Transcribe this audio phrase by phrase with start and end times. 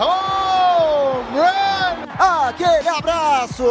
[0.00, 2.06] Home run!
[2.18, 3.64] Aquele abraço.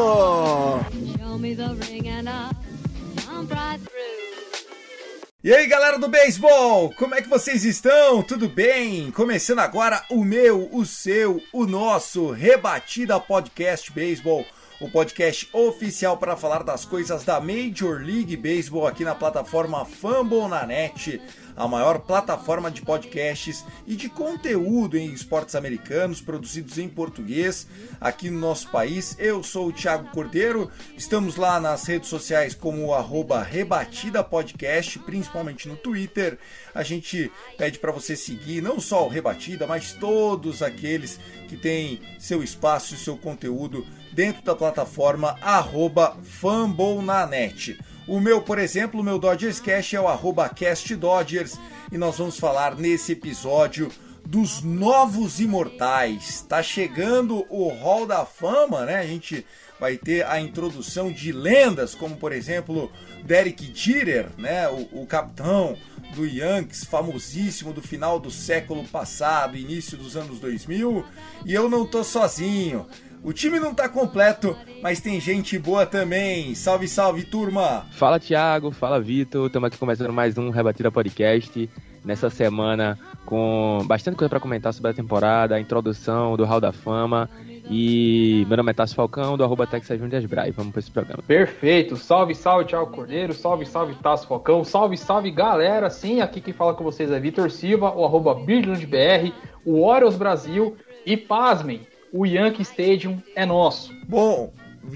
[5.41, 8.21] E aí galera do beisebol, como é que vocês estão?
[8.21, 9.09] Tudo bem?
[9.09, 14.45] Começando agora o meu, o seu, o nosso Rebatida Podcast Beisebol,
[14.81, 20.49] o podcast oficial para falar das coisas da Major League Baseball aqui na plataforma Fumble
[20.49, 21.21] na Net,
[21.59, 27.67] a maior plataforma de podcasts e de conteúdo em esportes americanos produzidos em português
[27.99, 29.13] aqui no nosso país.
[29.19, 35.67] Eu sou o Thiago Cordeiro, estamos lá nas redes sociais como arroba Rebatida Podcast, principalmente
[35.67, 36.39] no Twitter.
[36.73, 41.19] A gente pede para você seguir não só o Rebatida, mas todos aqueles
[41.49, 47.77] que têm seu espaço e seu conteúdo dentro da plataforma arroba FumbleNanet.
[48.09, 51.59] O meu, por exemplo, o meu Dodgers Cast é o arroba Cast Dodgers
[51.91, 53.91] e nós vamos falar nesse episódio
[54.25, 56.43] dos novos imortais.
[56.49, 58.95] Tá chegando o Hall da Fama, né?
[58.95, 59.45] A gente
[59.79, 62.91] vai ter a introdução de lendas, como por exemplo
[63.25, 64.67] Derek Jeter, né?
[64.69, 65.77] O, o capitão
[66.15, 71.05] do Yankees, famosíssimo do final do século passado, início dos anos 2000.
[71.45, 72.87] E eu não tô sozinho.
[73.21, 76.55] O time não tá completo, mas tem gente boa também.
[76.55, 77.85] Salve, salve, turma!
[77.91, 81.69] Fala Thiago, fala Vitor, estamos aqui começando mais um Rebatida Podcast.
[82.05, 86.71] Nessa semana com bastante coisa para comentar sobre a temporada, a introdução do Hall da
[86.71, 87.29] Fama.
[87.69, 90.51] E meu nome é Tassi Falcão, do arroba Texas Brai.
[90.51, 91.21] Vamos para esse programa.
[91.21, 96.53] Perfeito, salve, salve, Thiago Cordeiro, salve, salve, Tasso Falcão, salve, salve, galera, sim, aqui quem
[96.53, 99.31] fala com vocês é Vitor Silva, o arroba BR,
[99.65, 100.75] o Orioles Brasil,
[101.05, 101.81] e pasmem,
[102.11, 103.93] o Yankee Stadium é nosso.
[104.07, 104.51] Bom,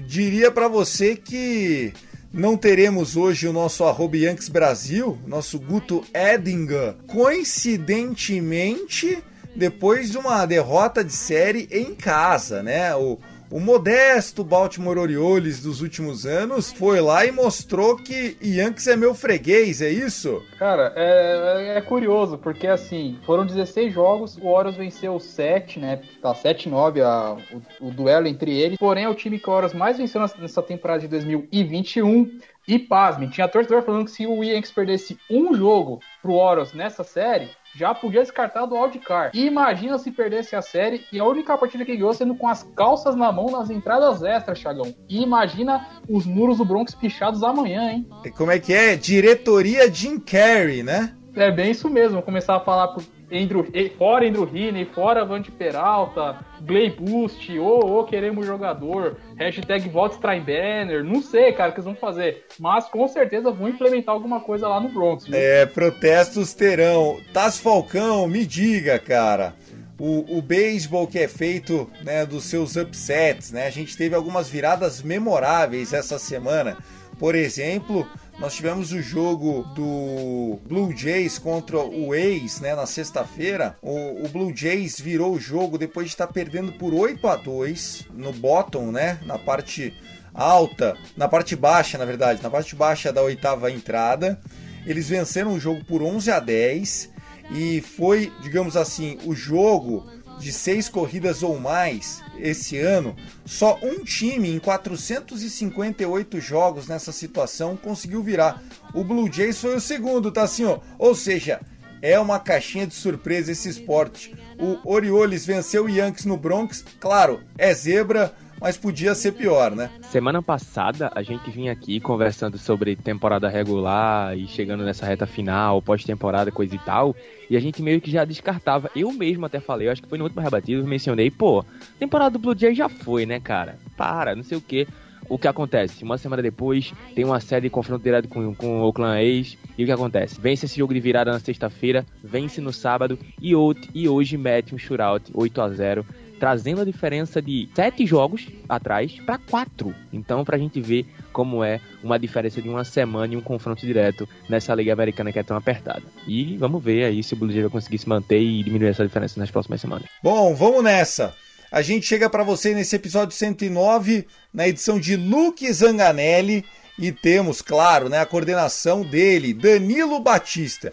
[0.06, 1.92] diria para você que
[2.32, 9.22] não teremos hoje o nosso arroba Yankees Brasil, nosso Guto Edinger, coincidentemente
[9.54, 12.94] depois de uma derrota de série em casa, né?
[12.96, 13.18] O,
[13.56, 19.14] o modesto Baltimore Orioles dos últimos anos foi lá e mostrou que Yankees é meu
[19.14, 20.42] freguês, é isso?
[20.58, 26.00] Cara, é, é curioso, porque assim, foram 16 jogos, o Orioles venceu 7, né?
[26.20, 27.36] Tá 7-9 a-
[27.80, 28.76] o, o duelo entre eles.
[28.76, 32.38] Porém, é o time que o Orioles mais venceu nessa- temporada de 2021.
[32.66, 37.04] E pasmem, tinha torcedor falando que se o Yankees perdesse um jogo pro Orioles nessa
[37.04, 39.38] série, já podia descartar do wildcard.
[39.38, 42.62] E imagina se perdesse a série e a única partida que ganhou sendo com as
[42.76, 44.94] calças na mão nas entradas extras, Chagão.
[45.08, 48.08] E imagina os muros do Bronx pichados amanhã, hein?
[48.36, 48.96] Como é que é?
[48.96, 51.14] Diretoria Jim Carrey, né?
[51.34, 53.02] É bem isso mesmo, vou começar a falar pro
[53.34, 53.66] Andrew,
[53.98, 61.02] fora Andrew Heaney, fora Vante Peralta, Gley Boost, ô, ô, queremos jogador, hashtag vote Steinbrenner,
[61.02, 64.68] não sei, cara, o que eles vão fazer, mas com certeza vão implementar alguma coisa
[64.68, 65.36] lá no Bronx, viu?
[65.36, 67.18] É, protestos terão.
[67.32, 69.54] Taz Falcão, me diga, cara.
[69.98, 73.66] O, o beisebol que é feito né, dos seus upsets, né?
[73.66, 76.76] A gente teve algumas viradas memoráveis essa semana.
[77.18, 78.06] Por exemplo,
[78.38, 83.76] nós tivemos o jogo do Blue Jays contra o Ace, né, na sexta-feira.
[83.80, 88.06] O, o Blue Jays virou o jogo depois de estar perdendo por 8 a 2
[88.12, 89.94] no bottom, né, na parte
[90.34, 94.40] alta, na parte baixa, na verdade, na parte baixa da oitava entrada.
[94.84, 97.10] Eles venceram o jogo por 11 a 10
[97.52, 100.04] e foi, digamos assim, o jogo
[100.38, 103.14] de seis corridas ou mais esse ano,
[103.44, 108.62] só um time em 458 jogos nessa situação conseguiu virar.
[108.92, 110.78] O Blue Jays foi o segundo, tá assim, ó.
[110.98, 111.60] Ou seja,
[112.02, 114.34] é uma caixinha de surpresa esse esporte.
[114.58, 119.90] O Orioles venceu o Yankees no Bronx, claro, é zebra, mas podia ser pior, né?
[120.10, 125.82] Semana passada a gente vinha aqui conversando sobre temporada regular e chegando nessa reta final,
[125.82, 127.14] pós-temporada, coisa e tal.
[127.48, 128.90] E a gente meio que já descartava.
[128.96, 131.64] Eu mesmo até falei, acho que foi no último rebatido, mencionei, pô,
[131.98, 133.78] temporada do Blue Jays já foi, né, cara?
[133.96, 134.86] Para, não sei o que.
[135.28, 136.04] O que acontece?
[136.04, 139.56] Uma semana depois, tem uma série de confronto direto com, com o Oakland A's.
[139.76, 140.40] E o que acontece?
[140.40, 144.74] Vence esse jogo de virada na sexta-feira, vence no sábado e, out, e hoje mete
[144.74, 146.06] um shootout 8 a 0
[146.44, 149.94] trazendo a diferença de sete jogos atrás para quatro.
[150.12, 153.86] Então, para a gente ver como é uma diferença de uma semana e um confronto
[153.86, 156.02] direto nessa Liga Americana que é tão apertada.
[156.28, 159.40] E vamos ver aí se o Blue vai conseguir se manter e diminuir essa diferença
[159.40, 160.06] nas próximas semanas.
[160.22, 161.34] Bom, vamos nessa.
[161.72, 166.62] A gente chega para você nesse episódio 109, na edição de Luke Zanganelli,
[166.98, 170.92] e temos, claro, né, a coordenação dele, Danilo Batista.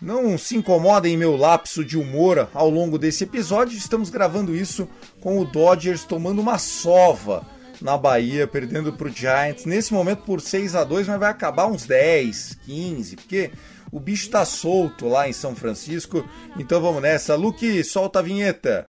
[0.00, 4.88] Não se incomodem em meu lapso de humor ao longo desse episódio, estamos gravando isso
[5.20, 7.44] com o Dodgers tomando uma sova
[7.80, 11.66] na Bahia, perdendo para o Giants, nesse momento por 6 a 2 mas vai acabar
[11.66, 13.50] uns 10, 15, porque
[13.90, 16.24] o bicho está solto lá em São Francisco.
[16.56, 17.34] Então vamos nessa.
[17.34, 18.87] Luke, solta a vinheta.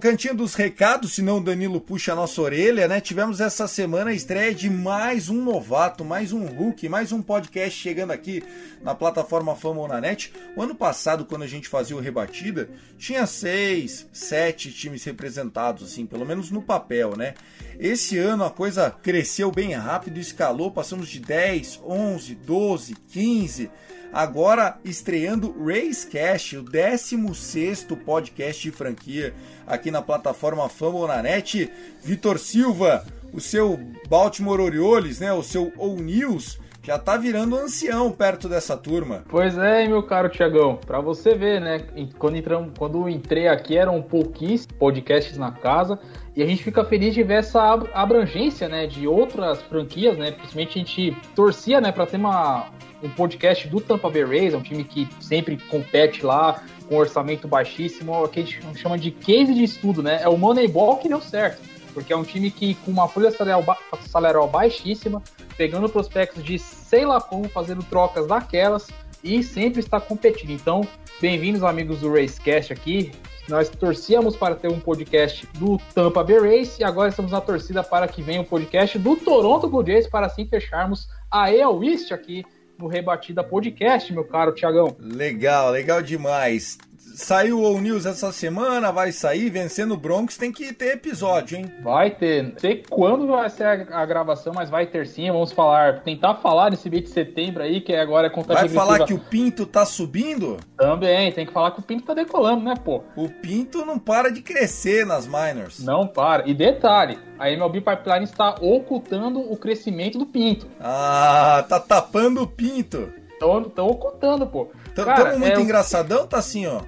[0.00, 3.02] Cantinho dos recados, senão o Danilo puxa a nossa orelha, né?
[3.02, 7.78] Tivemos essa semana a estreia de mais um novato, mais um Hulk, mais um podcast
[7.78, 8.42] chegando aqui
[8.82, 10.32] na plataforma Fama na Net.
[10.56, 16.06] O ano passado, quando a gente fazia o Rebatida, tinha seis, sete times representados, assim,
[16.06, 17.34] pelo menos no papel, né?
[17.78, 23.70] Esse ano a coisa cresceu bem rápido, escalou, passamos de 10, 11, 12, 15
[24.12, 29.34] agora estreando Racecast, o 16 podcast de franquia
[29.66, 31.70] aqui na plataforma Fama na net.
[32.02, 33.78] Vitor Silva, o seu
[34.08, 39.22] Baltimore Orioles, né, o seu O News, já tá virando ancião perto dessa turma.
[39.28, 41.80] Pois é, meu caro Tiagão, para você ver, né,
[42.18, 45.98] quando, entramos, quando entrei aqui eram pouquíssimos podcasts na casa,
[46.34, 47.62] e a gente fica feliz de ver essa
[47.92, 52.70] abrangência, né, de outras franquias, né, principalmente a gente torcia, né, para ter uma,
[53.02, 57.46] um podcast do Tampa Bay Rays, é um time que sempre compete lá, com orçamento
[57.46, 60.20] baixíssimo, que a gente chama de case de estudo, né?
[60.22, 61.60] É o Moneyball que deu certo,
[61.94, 65.22] porque é um time que com uma folha salarial, ba salarial baixíssima,
[65.56, 68.88] pegando prospectos de sei lá como, fazendo trocas daquelas
[69.22, 70.50] e sempre está competindo.
[70.50, 70.86] Então,
[71.20, 73.12] bem-vindos amigos do Racecast aqui.
[73.48, 77.82] Nós torcíamos para ter um podcast do Tampa Bay Rays e agora estamos na torcida
[77.82, 81.82] para que venha o um podcast do Toronto Blue Jays para assim fecharmos a EL
[81.82, 82.44] East aqui
[82.80, 84.96] no Rebatida Podcast, meu caro Tiagão.
[84.98, 86.78] Legal, legal demais.
[87.20, 91.70] Saiu o News essa semana, vai sair, vencendo o Broncos, tem que ter episódio, hein?
[91.82, 92.42] Vai ter.
[92.42, 95.30] Não sei quando vai ser a, a, gravação, mas vai ter sim.
[95.30, 99.04] Vamos falar, tentar falar desse mês de setembro aí, que agora é conta Vai falar
[99.04, 100.56] que o Pinto tá subindo?
[100.78, 103.02] Também, tem que falar que o Pinto tá decolando, né, pô?
[103.14, 105.78] O Pinto não para de crescer nas minors.
[105.84, 106.48] Não para.
[106.48, 110.66] E detalhe, a MLB Pipeline está ocultando o crescimento do Pinto.
[110.80, 113.12] Ah, tá tapando o Pinto.
[113.32, 114.68] Estão ocultando, pô.
[114.94, 115.62] Tamo muito é...
[115.62, 116.80] engraçadão, tá assim, ó.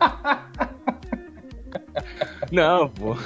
[2.50, 3.16] Não, pô.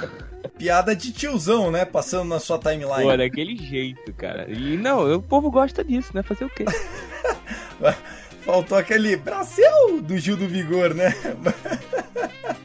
[0.57, 1.83] Piada de tiozão, né?
[1.83, 3.03] Passando na sua timeline.
[3.03, 4.49] Pô, daquele jeito, cara.
[4.49, 6.23] E não, o povo gosta disso, né?
[6.23, 6.65] Fazer o quê?
[8.45, 11.13] Faltou aquele brasil do Gil do Vigor, né?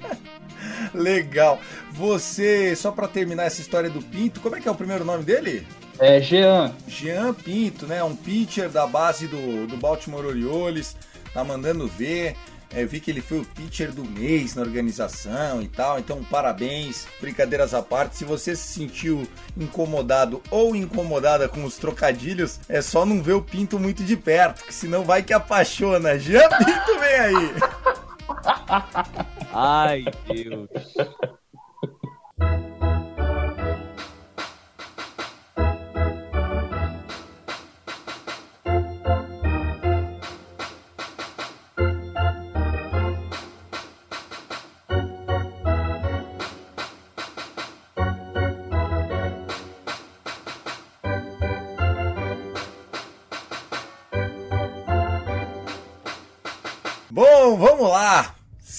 [0.92, 1.58] Legal.
[1.92, 5.24] Você, só para terminar essa história do Pinto, como é que é o primeiro nome
[5.24, 5.66] dele?
[5.98, 6.74] É Jean.
[6.86, 8.04] Jean Pinto, né?
[8.04, 10.96] Um pitcher da base do, do Baltimore Orioles.
[11.32, 12.36] Tá mandando ver.
[12.72, 17.06] É, vi que ele foi o pitcher do mês na organização e tal, então parabéns,
[17.20, 18.16] brincadeiras à parte.
[18.16, 19.26] Se você se sentiu
[19.56, 24.64] incomodado ou incomodada com os trocadilhos, é só não ver o Pinto muito de perto,
[24.64, 26.18] que senão vai que apaixona.
[26.18, 27.54] Já Pinto vem aí!
[29.52, 30.68] Ai, Deus.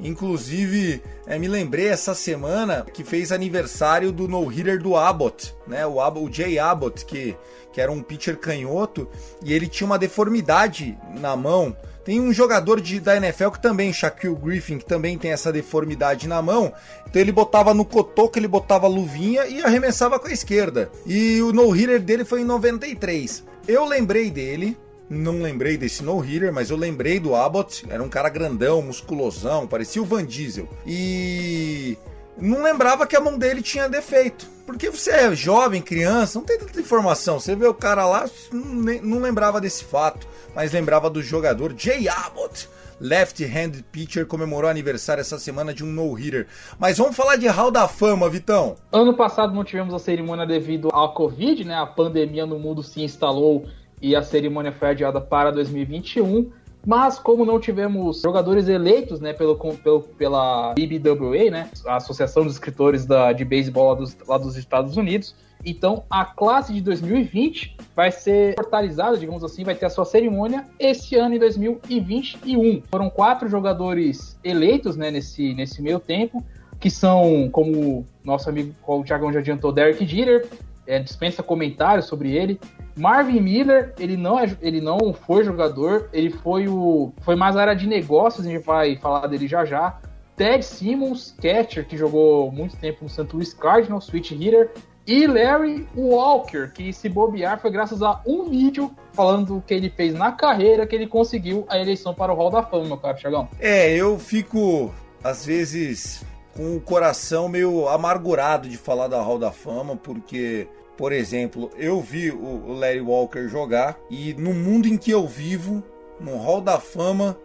[0.00, 5.86] Inclusive, é, me lembrei essa semana que fez aniversário do no-hitter do Abbott, né?
[5.86, 7.36] O, Abbott, o Jay Abbott, que,
[7.72, 9.08] que era um pitcher canhoto,
[9.42, 11.76] e ele tinha uma deformidade na mão.
[12.04, 16.28] Tem um jogador de, da NFL que também, Shaquille Griffin, que também tem essa deformidade
[16.28, 16.72] na mão.
[17.08, 20.90] Então ele botava no cotoco, ele botava luvinha e arremessava com a esquerda.
[21.06, 23.42] E o no-hitter dele foi em 93.
[23.66, 24.76] Eu lembrei dele,
[25.08, 27.84] não lembrei desse no-hitter, mas eu lembrei do Abbott.
[27.88, 30.68] Era um cara grandão, musculosão, parecia o Van Diesel.
[30.86, 31.96] E
[32.38, 34.46] não lembrava que a mão dele tinha defeito.
[34.66, 37.38] Porque você é jovem, criança, não tem tanta informação.
[37.38, 42.68] Você vê o cara lá, não lembrava desse fato, mas lembrava do jogador Jay Abbott.
[43.00, 46.46] Left-handed pitcher comemorou aniversário essa semana de um no-hitter.
[46.78, 48.76] Mas vamos falar de Hall da Fama, Vitão.
[48.90, 51.74] Ano passado não tivemos a cerimônia devido à Covid, né?
[51.74, 53.66] A pandemia no mundo se instalou
[54.00, 56.50] e a cerimônia foi adiada para 2021.
[56.86, 62.54] Mas como não tivemos jogadores eleitos, né, pelo, pelo, pela BBWA, né, a Associação dos
[62.54, 65.34] Escritores da, de Beisebol lá dos, lá dos Estados Unidos,
[65.64, 70.66] então a classe de 2020 vai ser portalizada, digamos assim, vai ter a sua cerimônia
[70.78, 72.82] esse ano em 2021.
[72.90, 76.44] Foram quatro jogadores eleitos, né, nesse, nesse meio tempo,
[76.78, 80.46] que são, como nosso amigo o Thiagão já adiantou, Derek Jeter,
[80.86, 82.60] é, dispensa comentários sobre ele.
[82.96, 87.74] Marvin Miller, ele não, é, ele não foi jogador, ele foi o foi mais área
[87.74, 89.98] de negócios, a gente vai falar dele já já.
[90.36, 93.26] Ted Simmons, catcher, que jogou muito tempo no St.
[93.32, 94.70] Louis Cardinals, switch hitter.
[95.06, 99.90] E Larry Walker, que se bobear foi graças a um vídeo falando o que ele
[99.90, 103.18] fez na carreira que ele conseguiu a eleição para o Hall da Fama, meu caro
[103.18, 103.46] Chagão.
[103.60, 106.24] É, eu fico, às vezes,
[106.56, 112.00] com o coração meio amargurado de falar da Hall da Fama, porque por exemplo, eu
[112.00, 115.82] vi o Larry Walker jogar e no mundo em que eu vivo,
[116.20, 117.36] no Hall da Fama,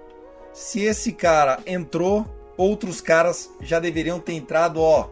[0.54, 2.26] se esse cara entrou,
[2.58, 5.10] outros caras já deveriam ter entrado, ó.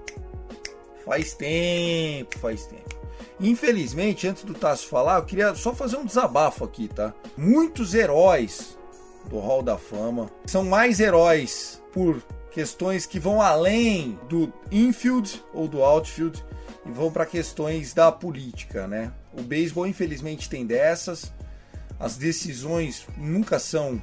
[1.05, 2.97] Faz tempo, faz tempo.
[3.39, 7.13] Infelizmente, antes do Tasso falar, eu queria só fazer um desabafo aqui, tá?
[7.37, 8.77] Muitos heróis
[9.29, 15.67] do Hall da Fama são mais heróis por questões que vão além do infield ou
[15.67, 16.43] do outfield
[16.87, 19.11] e vão para questões da política, né?
[19.33, 21.33] O beisebol infelizmente tem dessas.
[21.99, 24.01] As decisões nunca são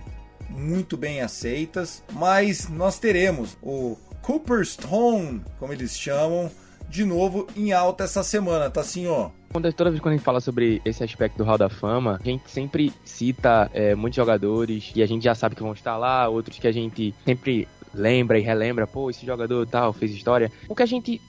[0.50, 6.50] muito bem aceitas, mas nós teremos o Cooperstone, como eles chamam,
[6.88, 9.30] de novo em alta essa semana, tá assim, ó.
[9.76, 12.50] Toda vez que a gente fala sobre esse aspecto do Hall da Fama, a gente
[12.50, 16.58] sempre cita é, muitos jogadores e a gente já sabe que vão estar lá, outros
[16.58, 20.50] que a gente sempre lembra e relembra, pô, esse jogador tal fez história.
[20.68, 21.20] O que a gente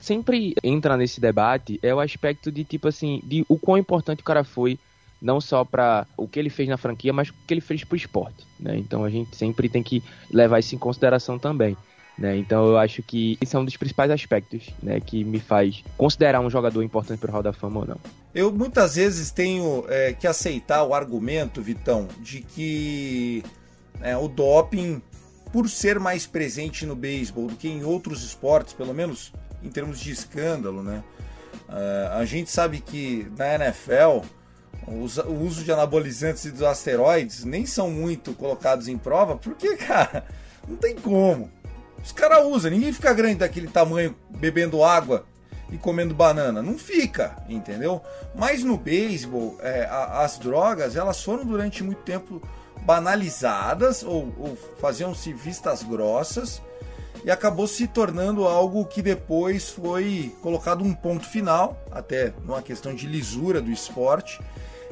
[0.00, 4.24] sempre entra nesse debate é o aspecto de tipo assim, de o quão importante o
[4.24, 4.78] cara foi
[5.20, 7.96] não só para o que ele fez na franquia, mas o que ele fez pro
[7.96, 8.76] esporte, né?
[8.76, 11.76] Então a gente sempre tem que levar isso em consideração também.
[12.16, 12.36] Né?
[12.36, 16.40] Então eu acho que esse é um dos principais aspectos né, que me faz considerar
[16.40, 18.00] um jogador importante para o Hall da Fama ou não.
[18.34, 23.44] Eu muitas vezes tenho é, que aceitar o argumento, Vitão, de que
[24.00, 25.00] é, o doping,
[25.52, 29.98] por ser mais presente no beisebol do que em outros esportes, pelo menos em termos
[29.98, 31.02] de escândalo, né?
[31.68, 34.24] Uh, a gente sabe que na NFL
[34.86, 40.24] o uso de anabolizantes e dos asteroides nem são muito colocados em prova, porque, cara,
[40.66, 41.50] não tem como.
[42.02, 45.26] Os caras usam, ninguém fica grande daquele tamanho bebendo água
[45.70, 46.62] e comendo banana.
[46.62, 48.00] Não fica, entendeu?
[48.34, 52.40] Mas no beisebol, é, as drogas elas foram durante muito tempo
[52.82, 56.62] banalizadas ou, ou faziam-se vistas grossas
[57.24, 62.94] e acabou se tornando algo que depois foi colocado um ponto final, até numa questão
[62.94, 64.40] de lisura do esporte.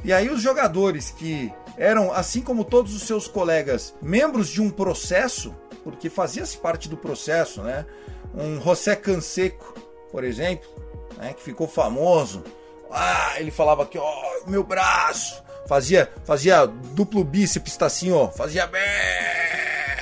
[0.05, 4.71] E aí os jogadores que eram, assim como todos os seus colegas, membros de um
[4.71, 7.87] processo, porque fazia-se parte do processo, né?
[8.35, 9.75] Um José Canseco,
[10.11, 10.69] por exemplo,
[11.17, 11.33] né?
[11.33, 12.43] que ficou famoso.
[12.91, 18.29] Ah, ele falava que, ó, oh, meu braço, fazia, fazia duplo bíceps, tá assim, ó,
[18.29, 18.83] fazia bem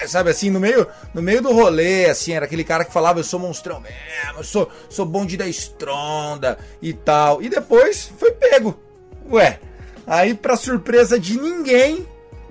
[0.09, 3.25] sabe assim, no meio, no meio do rolê, assim, era aquele cara que falava, eu
[3.25, 7.43] sou monstrão mesmo, eu sou, sou bonde da estronda e tal.
[7.43, 8.79] E depois foi pego.
[9.31, 9.59] Ué,
[10.07, 12.07] aí pra surpresa de ninguém,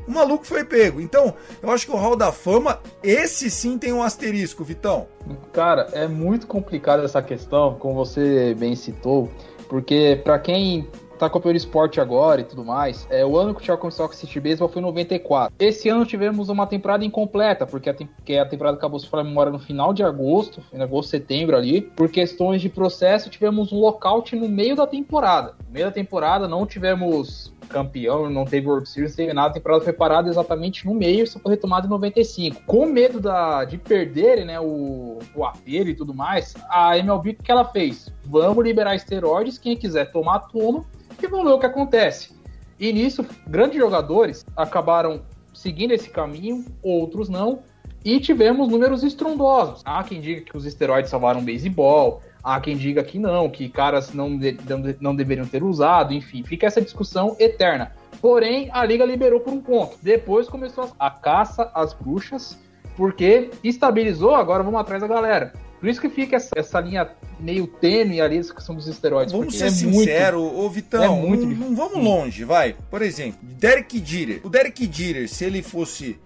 [0.07, 0.99] O maluco foi pego.
[0.99, 5.07] Então, eu acho que o Hall da Fama, esse sim tem um asterisco, Vitão.
[5.53, 9.31] Cara, é muito complicada essa questão, como você bem citou,
[9.69, 10.87] porque para quem
[11.23, 14.09] tá acompanhando esporte agora e tudo mais, é, o ano que o Thiago começou a
[14.09, 15.55] assistir beisebol foi em 94.
[15.57, 19.59] Esse ano tivemos uma temporada incompleta, porque a, que a temporada acabou se memória no
[19.59, 24.49] final de agosto, em agosto, setembro ali, por questões de processo, tivemos um lockout no
[24.49, 25.55] meio da temporada.
[25.65, 29.53] No meio da temporada não tivemos campeão, não teve World Series, não teve nada, a
[29.53, 32.61] temporada foi parada exatamente no meio, só foi retomada em 95.
[32.65, 37.43] Com medo da, de perderem né, o, o apelo e tudo mais, a MLB o
[37.43, 38.13] que ela fez?
[38.25, 40.85] Vamos liberar esteroides, quem quiser tomar, toma,
[41.25, 42.33] e vamos ver o que acontece.
[42.79, 45.21] E nisso, grandes jogadores acabaram
[45.53, 47.59] seguindo esse caminho, outros não,
[48.03, 49.81] e tivemos números estrondosos.
[49.85, 53.69] Há quem diga que os esteroides salvaram o beisebol, há quem diga que não, que
[53.69, 54.57] caras não, de,
[54.99, 57.93] não deveriam ter usado, enfim, fica essa discussão eterna.
[58.21, 59.97] Porém, a liga liberou por um ponto.
[60.01, 62.59] Depois começou a caça às bruxas,
[62.95, 65.53] porque estabilizou, agora vamos atrás da galera.
[65.83, 69.33] Por isso que fica essa, essa linha meio tênue ali da questão dos esteroides.
[69.33, 72.73] Vamos ser é sinceros, ô Vitão, é muito não, não vamos longe, vai.
[72.89, 74.39] Por exemplo, Derek Jeter.
[74.45, 76.17] O Derek Jeter, se ele fosse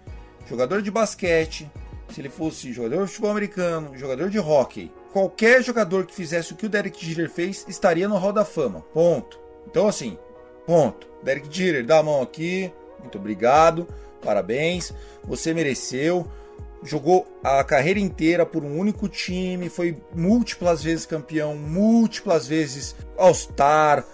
[0.47, 1.67] jogador de basquete,
[2.07, 6.55] se ele fosse jogador de futebol americano, jogador de hockey, qualquer jogador que fizesse o
[6.55, 8.81] que o Derek Jeter fez estaria no Hall da Fama.
[8.93, 9.39] Ponto.
[9.65, 10.19] Então, assim,
[10.67, 11.07] ponto.
[11.23, 12.71] Derek Jeter, dá a mão aqui.
[12.99, 13.87] Muito obrigado.
[14.21, 14.93] Parabéns.
[15.23, 16.27] Você mereceu
[16.83, 24.05] jogou a carreira inteira por um único time, foi múltiplas vezes campeão, múltiplas vezes All-Star,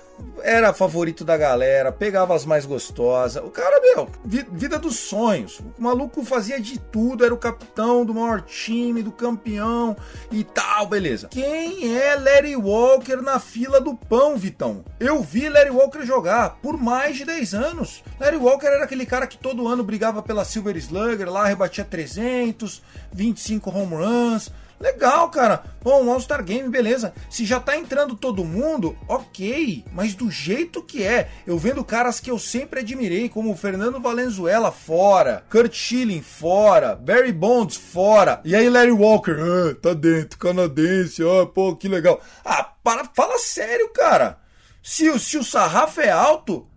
[0.41, 3.43] era favorito da galera, pegava as mais gostosas.
[3.43, 5.59] O cara, meu, vida dos sonhos.
[5.59, 9.95] O maluco fazia de tudo, era o capitão do maior time, do campeão
[10.31, 11.29] e tal, beleza.
[11.29, 14.83] Quem é Larry Walker na fila do pão, Vitão?
[14.99, 18.03] Eu vi Larry Walker jogar por mais de 10 anos.
[18.19, 22.81] Larry Walker era aquele cara que todo ano brigava pela Silver Slugger, lá rebatia 300,
[23.11, 24.51] 25 home runs
[24.83, 25.63] Legal, cara.
[25.81, 27.13] Bom, um All-Star Game, beleza.
[27.29, 29.85] Se já tá entrando todo mundo, ok.
[29.93, 34.01] Mas do jeito que é, eu vendo caras que eu sempre admirei, como o Fernando
[34.01, 38.41] Valenzuela fora, Kurt Schilling fora, Barry Bonds fora.
[38.43, 42.19] E aí Larry Walker, ah, tá dentro, canadense, ah, pô, que legal.
[42.43, 44.37] Ah, para, fala sério, cara.
[44.83, 46.67] Se, se o sarrafo é alto,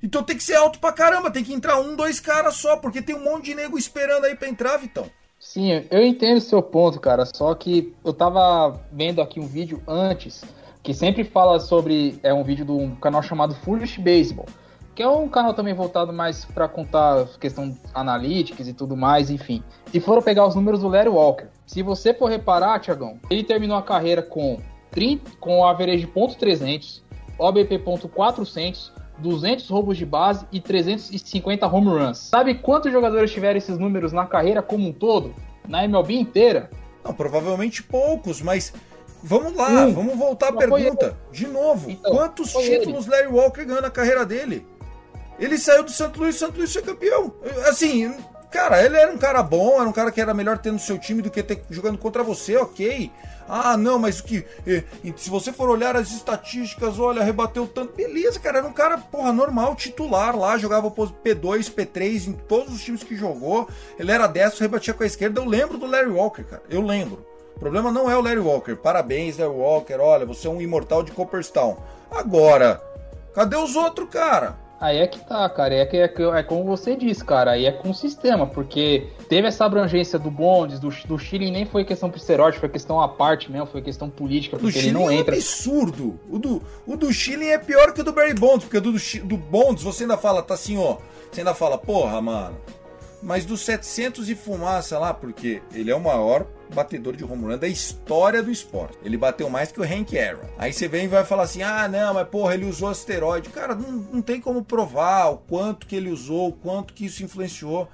[0.00, 3.02] então tem que ser alto pra caramba, tem que entrar um, dois caras só, porque
[3.02, 5.10] tem um monte de nego esperando aí pra entrar, Vitão.
[5.48, 7.24] Sim, eu entendo o seu ponto, cara.
[7.24, 10.44] Só que eu tava vendo aqui um vídeo antes
[10.82, 12.20] que sempre fala sobre.
[12.22, 14.44] É um vídeo de um canal chamado Foolish Baseball.
[14.94, 19.62] Que é um canal também voltado mais para contar questão analíticas e tudo mais, enfim.
[19.94, 21.46] E foram pegar os números do Larry Walker.
[21.66, 24.58] Se você for reparar, Tiagão, ele terminou a carreira com
[24.90, 27.00] 30, com average ponto .300,
[27.38, 32.18] OBP ponto .400, 200 roubos de base e 350 home runs.
[32.18, 35.34] Sabe quantos jogadores tiveram esses números na carreira como um todo?
[35.66, 36.70] Na MLB inteira?
[37.04, 38.72] Não, provavelmente poucos, mas
[39.22, 41.16] vamos lá, hum, vamos voltar à pergunta.
[41.30, 43.16] De novo, então, quantos títulos ele.
[43.16, 44.66] Larry Walker ganhou na carreira dele?
[45.38, 47.32] Ele saiu do Santo Luís, Santo Luís foi campeão.
[47.68, 48.12] Assim,
[48.50, 51.22] cara, ele era um cara bom, era um cara que era melhor tendo seu time
[51.22, 53.10] do que ter jogando contra você, ok.
[53.48, 54.44] Ah, não, mas o que.
[54.66, 54.84] Eh,
[55.16, 57.94] se você for olhar as estatísticas, olha, rebateu tanto.
[57.94, 62.82] Beleza, cara, era um cara, porra, normal, titular lá, jogava P2, P3 em todos os
[62.82, 63.66] times que jogou.
[63.98, 65.40] Ele era destro, rebatia com a esquerda.
[65.40, 66.62] Eu lembro do Larry Walker, cara.
[66.68, 67.26] Eu lembro.
[67.56, 68.76] O problema não é o Larry Walker.
[68.76, 69.98] Parabéns, Larry Walker.
[69.98, 71.78] Olha, você é um imortal de Copperstown.
[72.10, 72.82] Agora,
[73.34, 74.56] cadê os outros, cara?
[74.80, 75.74] Aí é que tá, cara.
[75.74, 77.52] É, que, é, é como você disse, cara.
[77.52, 81.66] Aí é com o sistema, porque teve essa abrangência do Bondes, do, do Chile nem
[81.66, 84.92] foi questão pro esteroide, foi questão à parte mesmo, foi questão política, porque do ele
[84.92, 85.34] não entra.
[85.34, 86.20] É um absurdo.
[86.30, 89.36] O do, o do Chile é pior que o do Barry Bonds, porque do, do
[89.36, 90.98] Bonds você ainda fala, tá assim, ó.
[91.30, 92.56] Você ainda fala, porra, mano.
[93.20, 97.58] Mas dos 700 e fumaça lá, porque ele é o maior batedor de home run
[97.58, 98.98] da história do esporte.
[99.02, 100.48] Ele bateu mais que o Hank Aaron.
[100.58, 103.48] Aí você vem e vai falar assim: ah, não, mas porra, ele usou asteroide.
[103.50, 107.24] Cara, não, não tem como provar o quanto que ele usou, o quanto que isso
[107.24, 107.88] influenciou.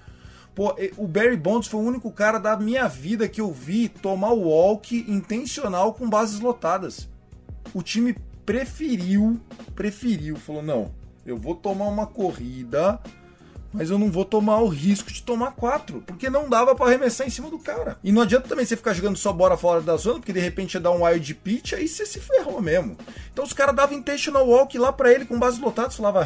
[0.54, 4.32] Pô, o Barry Bonds foi o único cara da minha vida que eu vi tomar
[4.32, 7.08] o walk intencional com bases lotadas.
[7.72, 9.40] O time preferiu,
[9.74, 10.90] preferiu, falou: não,
[11.26, 13.00] eu vou tomar uma corrida
[13.74, 17.26] mas eu não vou tomar o risco de tomar quatro, porque não dava para arremessar
[17.26, 17.98] em cima do cara.
[18.04, 20.74] E não adianta também você ficar jogando só bola fora da zona, porque de repente
[20.74, 22.96] ia dar um wild pitch, aí você se ferrou mesmo.
[23.32, 26.24] Então os caras davam intentional walk lá para ele com base lotada, falava,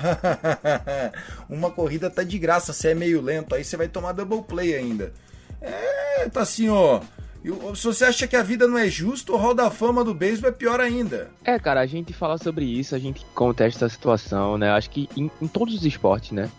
[1.49, 4.75] uma corrida tá de graça, você é meio lento, aí você vai tomar double play
[4.75, 5.15] ainda.
[5.59, 7.01] É, tá assim, ó.
[7.75, 10.51] Se você acha que a vida não é justa, o Hall da Fama do beisebol
[10.51, 11.31] é pior ainda.
[11.43, 14.71] É, cara, a gente fala sobre isso, a gente contesta a situação, né?
[14.71, 16.51] Acho que em, em todos os esportes, né?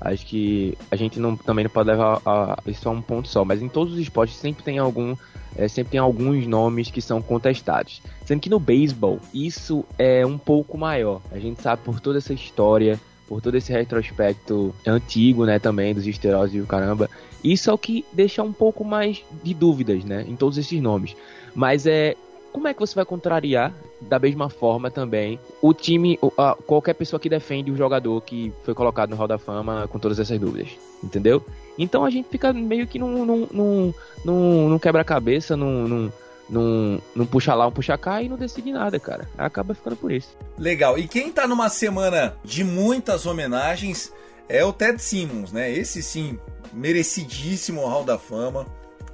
[0.00, 3.28] Acho que a gente não, também não pode levar a, a, isso a um ponto
[3.28, 5.16] só, mas em todos os esportes sempre tem algum
[5.56, 8.00] é, sempre tem alguns nomes que são contestados.
[8.24, 11.20] Sendo que no beisebol isso é um pouco maior.
[11.32, 16.06] A gente sabe por toda essa história, por todo esse retrospecto antigo, né, também dos
[16.06, 17.10] esteroides e o caramba.
[17.42, 21.16] Isso é o que deixa um pouco mais de dúvidas, né, em todos esses nomes.
[21.54, 22.14] Mas é
[22.58, 26.18] como é que você vai contrariar da mesma forma também o time,
[26.66, 30.18] qualquer pessoa que defende o jogador que foi colocado no Hall da Fama com todas
[30.18, 30.70] essas dúvidas,
[31.02, 31.40] entendeu?
[31.78, 33.94] Então a gente fica meio que num, num, num,
[34.24, 36.12] num, quebra-cabeça, num, num,
[36.50, 39.28] num, num puxa lá, um puxa cá e não decide nada, cara.
[39.38, 40.36] Acaba ficando por isso.
[40.58, 40.98] Legal.
[40.98, 44.12] E quem tá numa semana de muitas homenagens
[44.48, 45.70] é o Ted Simmons, né?
[45.70, 46.36] Esse sim,
[46.72, 48.66] merecidíssimo Hall da Fama.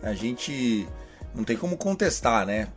[0.02, 0.88] A gente
[1.34, 2.68] não tem como contestar, né?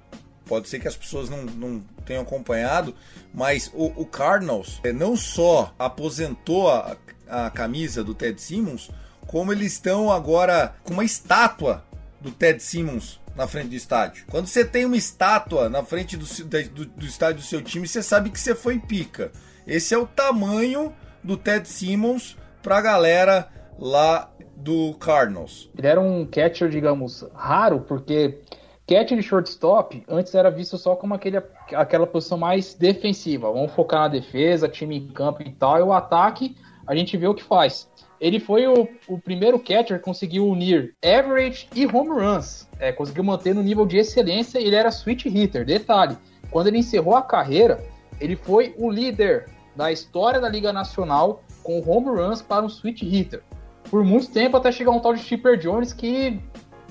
[0.48, 2.96] Pode ser que as pessoas não, não tenham acompanhado,
[3.34, 6.96] mas o, o Cardinals é, não só aposentou a,
[7.28, 8.90] a camisa do Ted Simmons,
[9.26, 11.84] como eles estão agora com uma estátua
[12.22, 14.26] do Ted Simmons na frente do estádio.
[14.30, 18.02] Quando você tem uma estátua na frente do, do, do estádio do seu time, você
[18.02, 19.32] sabe que você foi pica.
[19.68, 25.70] Esse é o tamanho do Ted Simmons para a galera lá do Cardinals.
[25.78, 28.40] Ele era um catcher, digamos, raro, porque
[28.88, 31.42] Catcher e shortstop antes era visto só como aquele,
[31.74, 33.52] aquela posição mais defensiva.
[33.52, 35.78] Vamos focar na defesa, time em campo e tal.
[35.78, 36.56] E o ataque,
[36.88, 37.90] a gente vê o que faz.
[38.20, 42.66] Ele foi o, o primeiro catcher que conseguiu unir average e home runs.
[42.80, 44.58] É, conseguiu manter no nível de excelência.
[44.58, 45.66] Ele era switch hitter.
[45.66, 46.18] Detalhe:
[46.50, 47.84] quando ele encerrou a carreira,
[48.22, 53.02] ele foi o líder da história da Liga Nacional com home runs para um switch
[53.04, 53.44] hitter.
[53.90, 56.40] Por muito tempo, até chegar um tal de Chipper Jones que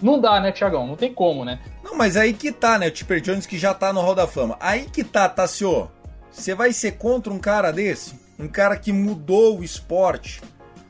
[0.02, 0.86] não dá, né, Tiagão?
[0.86, 1.60] Não tem como, né?
[1.82, 2.88] Não, mas aí que tá, né?
[2.88, 4.56] O Tipper Jones que já tá no Hall da Fama.
[4.60, 5.90] Aí que tá, Tassio.
[6.30, 8.14] Você vai ser contra um cara desse?
[8.38, 10.42] Um cara que mudou o esporte.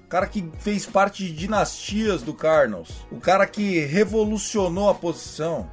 [0.04, 3.06] Um cara que fez parte de dinastias do Cardinals.
[3.10, 5.70] O cara que revolucionou a posição.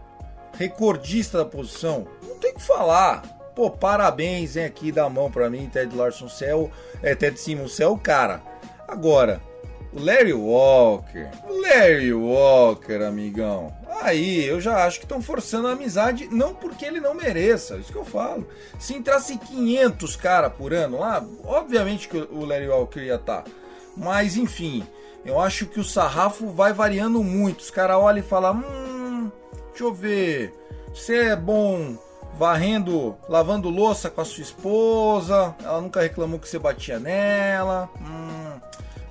[0.58, 2.08] Recordista da posição.
[2.28, 3.22] Não tem o que falar.
[3.56, 6.72] Pô, parabéns, hein, aqui da mão pra mim, Ted Larson Cell.
[7.02, 8.41] É, Ted Simmons Cell, cara.
[8.88, 9.52] Agora, o
[9.95, 11.29] Larry Walker.
[11.47, 13.73] Larry Walker, amigão.
[14.01, 17.91] Aí eu já acho que estão forçando a amizade, não porque ele não mereça, isso
[17.91, 18.47] que eu falo.
[18.79, 23.43] Se entrasse 500 cara por ano lá, obviamente que o Larry Walker ia estar.
[23.43, 23.51] Tá.
[23.95, 24.86] Mas enfim,
[25.23, 27.62] eu acho que o sarrafo vai variando muito.
[27.62, 29.32] Os caras olham e falam: hum,
[29.69, 30.53] deixa eu ver,
[30.93, 31.97] você é bom
[32.38, 37.89] varrendo, lavando louça com a sua esposa, ela nunca reclamou que você batia nela.
[38.01, 38.52] Hum,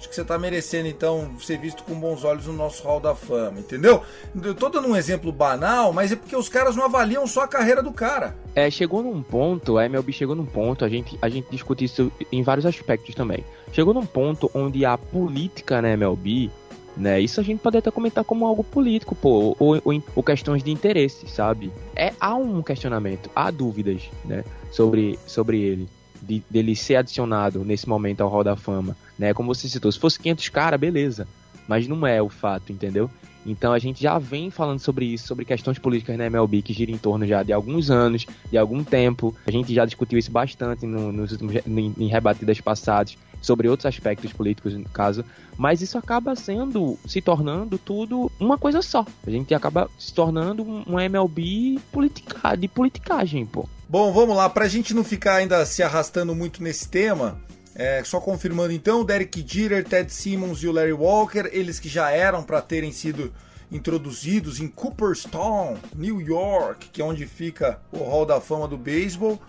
[0.03, 3.15] Acho que você tá merecendo, então, ser visto com bons olhos no nosso Hall da
[3.15, 4.03] Fama, entendeu?
[4.43, 7.49] Eu tô dando um exemplo banal, mas é porque os caras não avaliam só a
[7.49, 8.37] carreira do cara.
[8.53, 12.11] É, chegou num ponto, a MLB chegou num ponto, a gente, a gente discute isso
[12.33, 13.45] em vários aspectos também.
[13.73, 16.51] Chegou num ponto onde a política na MLB
[16.97, 17.21] né?
[17.21, 20.73] Isso a gente pode até comentar como algo político, pô, ou, ou, ou, questões de
[20.73, 21.73] interesse, sabe?
[21.95, 25.89] É, há um questionamento, há dúvidas, né, sobre, sobre ele
[26.23, 29.33] de, dele ser adicionado nesse momento ao Hall da Fama, né?
[29.33, 31.29] Como você citou, se fosse 500 cara, beleza,
[31.69, 33.09] mas não é o fato, entendeu?
[33.47, 36.91] Então a gente já vem falando sobre isso, sobre questões políticas na MLB que gira
[36.91, 39.35] em torno já de alguns anos, de algum tempo.
[39.47, 43.87] A gente já discutiu isso bastante no, nos últimos, em, em rebatidas passadas sobre outros
[43.87, 45.25] aspectos políticos no caso,
[45.57, 49.05] mas isso acaba sendo, se tornando tudo uma coisa só.
[49.27, 53.69] A gente acaba se tornando um MLB politica, de politicagem, pô.
[53.89, 57.41] Bom, vamos lá, para a gente não ficar ainda se arrastando muito nesse tema,
[57.75, 62.11] é, só confirmando então, Derek Jeter, Ted Simmons e o Larry Walker, eles que já
[62.11, 63.33] eram para terem sido
[63.71, 69.41] introduzidos em Cooperstown, New York, que é onde fica o Hall da Fama do beisebol.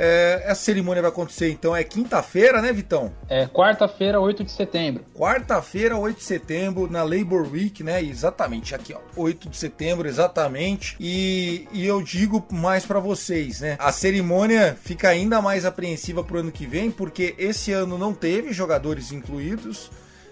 [0.00, 3.12] É, essa cerimônia vai acontecer então é quinta-feira, né, Vitão?
[3.28, 5.04] É quarta-feira, 8 de setembro.
[5.12, 8.00] Quarta-feira, 8 de setembro, na Labor Week, né?
[8.02, 9.00] Exatamente, aqui, ó.
[9.16, 10.96] 8 de setembro, exatamente.
[11.00, 13.76] E, e eu digo mais para vocês, né?
[13.80, 18.52] A cerimônia fica ainda mais apreensiva pro ano que vem, porque esse ano não teve
[18.52, 19.90] jogadores incluídos.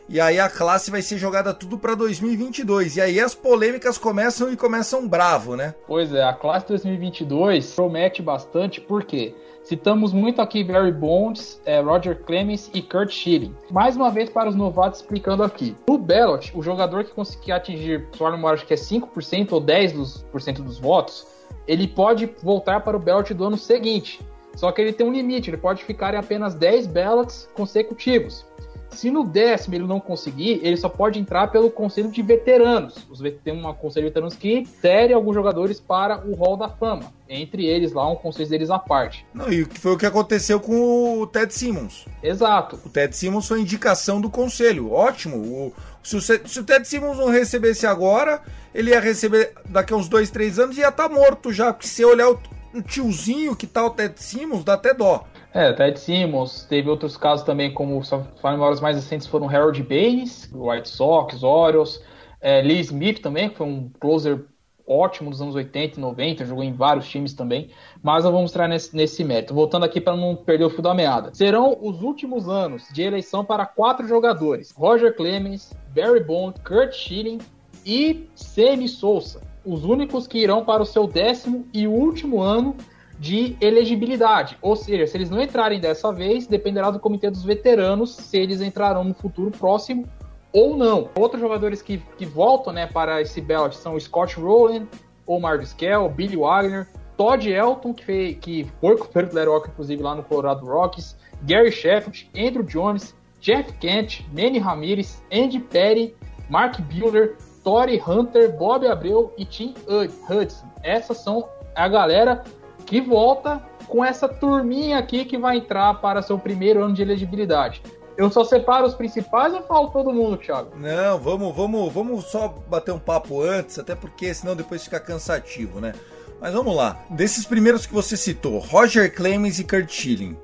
[0.08, 2.96] E aí a classe vai ser jogada tudo para 2022.
[2.96, 5.74] E aí as polêmicas começam e começam bravo, né?
[5.86, 9.34] Pois é, a classe 2022 promete bastante, porque
[9.66, 13.52] Citamos muito aqui Barry Bonds, é, Roger Clemens e Kurt Schilling.
[13.68, 15.74] Mais uma vez para os novatos explicando aqui.
[15.88, 19.92] No ballot, o jogador que conseguir atingir, sua memória acho que é 5% ou 10%
[19.92, 21.26] dos, por cento dos votos,
[21.66, 24.20] ele pode voltar para o ballot do ano seguinte.
[24.54, 28.46] Só que ele tem um limite, ele pode ficar em apenas 10 ballots consecutivos.
[28.90, 33.06] Se no décimo ele não conseguir, ele só pode entrar pelo conselho de veteranos.
[33.10, 36.68] Os vet- tem um conselho de veteranos que insere alguns jogadores para o Hall da
[36.68, 37.12] Fama.
[37.28, 39.26] Entre eles lá, um conselho deles à parte.
[39.34, 42.06] Não, e que foi o que aconteceu com o Ted Simmons.
[42.22, 42.78] Exato.
[42.86, 44.90] O Ted Simmons foi indicação do conselho.
[44.92, 45.36] Ótimo.
[45.36, 45.72] O-
[46.02, 48.40] se, o, Se- o Ted Simmons não recebesse agora,
[48.74, 51.72] ele ia receber daqui a uns dois, três anos e ia estar morto já.
[51.72, 52.38] Porque se olhar o,
[52.72, 55.26] o tiozinho que tá o Ted Simmons, dá até dó.
[55.56, 60.50] É, Ted Simmons, teve outros casos também, como só memórias mais recentes foram Harold Baines,
[60.52, 61.98] White Sox, Orioles,
[62.42, 64.44] é, Lee Smith também, que foi um closer
[64.86, 67.70] ótimo dos anos 80 e 90, jogou em vários times também,
[68.02, 69.54] mas não vamos entrar nesse, nesse mérito.
[69.54, 71.30] Voltando aqui para não perder o fio da meada.
[71.32, 77.38] Serão os últimos anos de eleição para quatro jogadores: Roger Clemens, Barry Bond, Kurt Schilling
[77.82, 79.40] e Sammy Souza.
[79.64, 82.76] Os únicos que irão para o seu décimo e último ano
[83.18, 84.58] de elegibilidade.
[84.60, 88.60] Ou seja, se eles não entrarem dessa vez, dependerá do comitê dos veteranos se eles
[88.60, 90.06] entrarão no futuro próximo
[90.52, 91.10] ou não.
[91.14, 94.86] Outros jogadores que, que voltam né, para esse belt são Scott Rowland,
[95.26, 100.14] Omar Vizquel, Billy Wagner, Todd Elton, que, fez, que foi com o Larry inclusive, lá
[100.14, 106.14] no Colorado Rockies, Gary Sheffield, Andrew Jones, Jeff Kent, Manny Ramirez, Andy Perry,
[106.48, 110.66] Mark Buehler, Tory Hunter, Bob Abreu e Tim Hudson.
[110.82, 112.44] Essas são a galera
[112.86, 117.82] que volta com essa turminha aqui que vai entrar para seu primeiro ano de elegibilidade.
[118.16, 120.70] Eu só separo os principais ou falo todo mundo, Thiago?
[120.76, 125.80] Não, vamos, vamos, vamos só bater um papo antes, até porque senão depois fica cansativo,
[125.80, 125.92] né?
[126.40, 127.04] Mas vamos lá.
[127.10, 130.36] Desses primeiros que você citou, Roger Clemens e Kurt Schilling.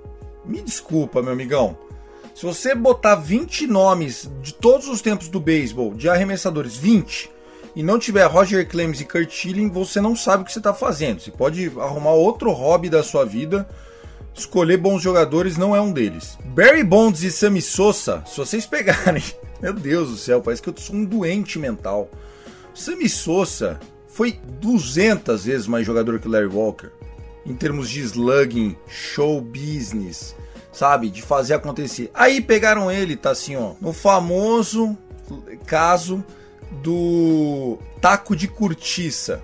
[0.44, 1.78] Me desculpa, meu amigão.
[2.34, 7.30] Se você botar 20 nomes de todos os tempos do beisebol, de arremessadores, 20,
[7.74, 10.74] e não tiver Roger Clemens e Kurt Schilling, você não sabe o que você está
[10.74, 11.20] fazendo.
[11.20, 13.68] Você pode arrumar outro hobby da sua vida.
[14.34, 16.38] Escolher bons jogadores não é um deles.
[16.44, 19.22] Barry Bonds e Sammy Sosa, se vocês pegarem,
[19.60, 22.10] meu Deus do céu, parece que eu sou um doente mental.
[22.74, 26.90] Sammy Sosa foi 200 vezes mais jogador que Larry Walker
[27.44, 30.34] em termos de slugging, show business,
[30.72, 32.10] sabe, de fazer acontecer.
[32.14, 34.96] Aí pegaram ele, tá assim, ó, no famoso
[35.66, 36.24] caso
[36.82, 39.42] do taco de cortiça.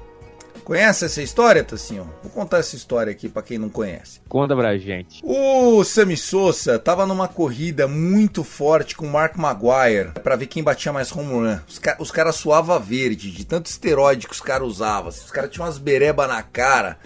[0.68, 2.12] Conhece essa história, Tassinho?
[2.22, 4.20] Vou contar essa história aqui para quem não conhece.
[4.28, 5.22] Conta pra gente.
[5.24, 10.62] O Sammy Sosa tava numa corrida muito forte com o Mark Maguire para ver quem
[10.62, 11.58] batia mais home run.
[11.66, 15.08] Os, ca os caras suava verde, de tanto esteroide que os caras usavam.
[15.08, 16.98] Os caras tinham umas bereba na cara.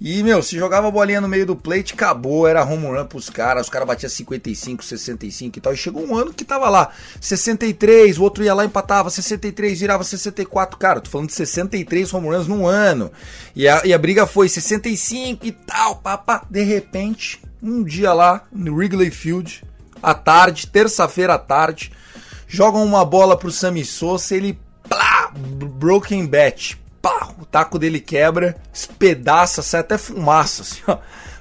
[0.00, 3.28] E, meu, se jogava a bolinha no meio do plate, acabou, era home run pros
[3.28, 5.74] caras, os caras batiam 55, 65 e tal.
[5.74, 9.80] E chegou um ano que tava lá, 63, o outro ia lá e empatava, 63,
[9.80, 10.78] virava 64.
[10.78, 13.10] Cara, tô falando de 63 home runs num ano.
[13.56, 16.44] E a, e a briga foi 65 e tal, papá.
[16.48, 19.64] De repente, um dia lá, no Wrigley Field,
[20.00, 21.90] à tarde, terça-feira à tarde,
[22.46, 24.56] jogam uma bola pro Sammy Sosa, ele,
[24.88, 30.98] plá, broken bat pá, o taco dele quebra, espedaça, sai até fumaça, assim, ó.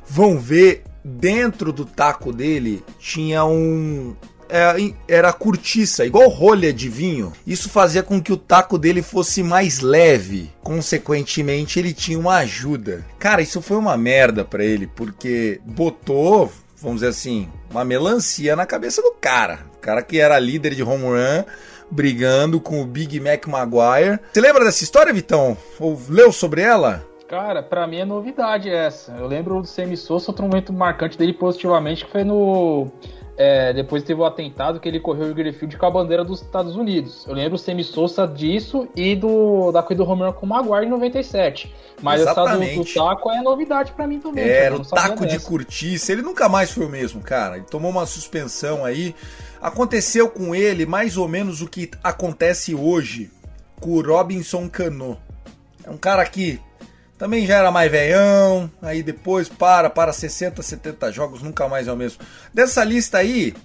[0.10, 4.16] Vão ver, dentro do taco dele tinha um.
[4.50, 7.34] é, Era cortiça, igual rolha de vinho.
[7.46, 10.52] Isso fazia com que o taco dele fosse mais leve.
[10.64, 13.06] Consequentemente, ele tinha uma ajuda.
[13.20, 18.66] Cara, isso foi uma merda para ele, porque botou, vamos dizer assim, uma melancia na
[18.66, 19.60] cabeça do cara.
[19.76, 21.44] O cara que era líder de home run
[21.90, 24.20] brigando com o Big Mac Maguire.
[24.32, 25.58] Você lembra dessa história, Vitão?
[25.80, 27.06] Ou leu sobre ela?
[27.28, 29.12] Cara, pra mim é novidade essa.
[29.18, 32.88] Eu lembro do Sammy Sosa, outro momento marcante dele positivamente, que foi no.
[33.36, 36.76] É, depois teve o atentado que ele correu o Greenfield com a bandeira dos Estados
[36.76, 37.24] Unidos.
[37.28, 40.88] Eu lembro o Sammy Sosa disso e do da corrida do Romero com o Maguire
[40.88, 41.72] em 97.
[42.02, 42.72] Mas Exatamente.
[42.72, 44.44] essa do, do taco é novidade pra mim também.
[44.44, 46.12] Era cara, o taco de cortiça.
[46.12, 47.58] Ele nunca mais foi o mesmo, cara.
[47.58, 49.14] Ele tomou uma suspensão aí.
[49.62, 53.32] Aconteceu com ele mais ou menos o que acontece hoje
[53.80, 55.18] com o Robinson Cano.
[55.84, 56.60] É um cara que
[57.18, 61.92] também já era mais veião, aí depois para, para 60, 70 jogos, nunca mais é
[61.92, 62.20] o mesmo.
[62.54, 63.56] Dessa lista aí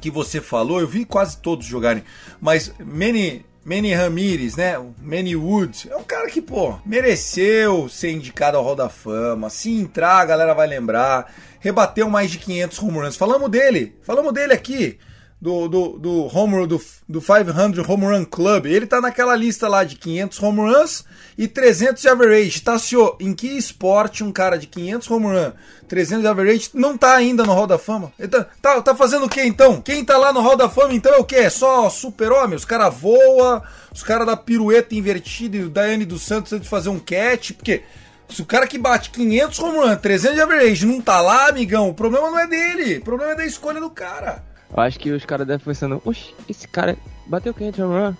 [0.00, 2.04] que você falou, eu vi quase todos jogarem,
[2.40, 4.74] mas Manny, Manny Ramirez, né?
[5.02, 9.50] Manny Woods, é um cara que, pô, mereceu ser indicado ao Hall da Fama.
[9.50, 11.34] Se entrar, a galera vai lembrar.
[11.58, 13.16] Rebateu mais de 500 home runs.
[13.16, 14.98] Falamos dele, falamos dele aqui
[15.40, 18.66] do, do, do home do, do 500 Home Run Club.
[18.66, 21.04] Ele tá naquela lista lá de 500 home runs
[21.36, 22.62] e 300 de average.
[22.62, 25.52] Tá, senhor, em que esporte um cara de 500 home run,
[25.86, 28.12] 300 de average não tá ainda no Hall da Fama?
[28.18, 29.80] Ele tá, tá, tá fazendo o que então?
[29.80, 31.36] Quem tá lá no Hall da Fama então é o que?
[31.36, 32.56] É só super-homem?
[32.56, 36.70] Os caras voam, os caras da pirueta invertida e o Daiane dos Santos antes de
[36.70, 37.82] fazer um catch, porque...
[38.28, 41.88] Se o cara que bate 500 home run, 300 de average não tá lá, amigão,
[41.88, 44.42] o problema não é dele, o problema é da escolha do cara.
[44.76, 48.14] Eu acho que os caras devem pensando, oxe, esse cara bateu quente, run,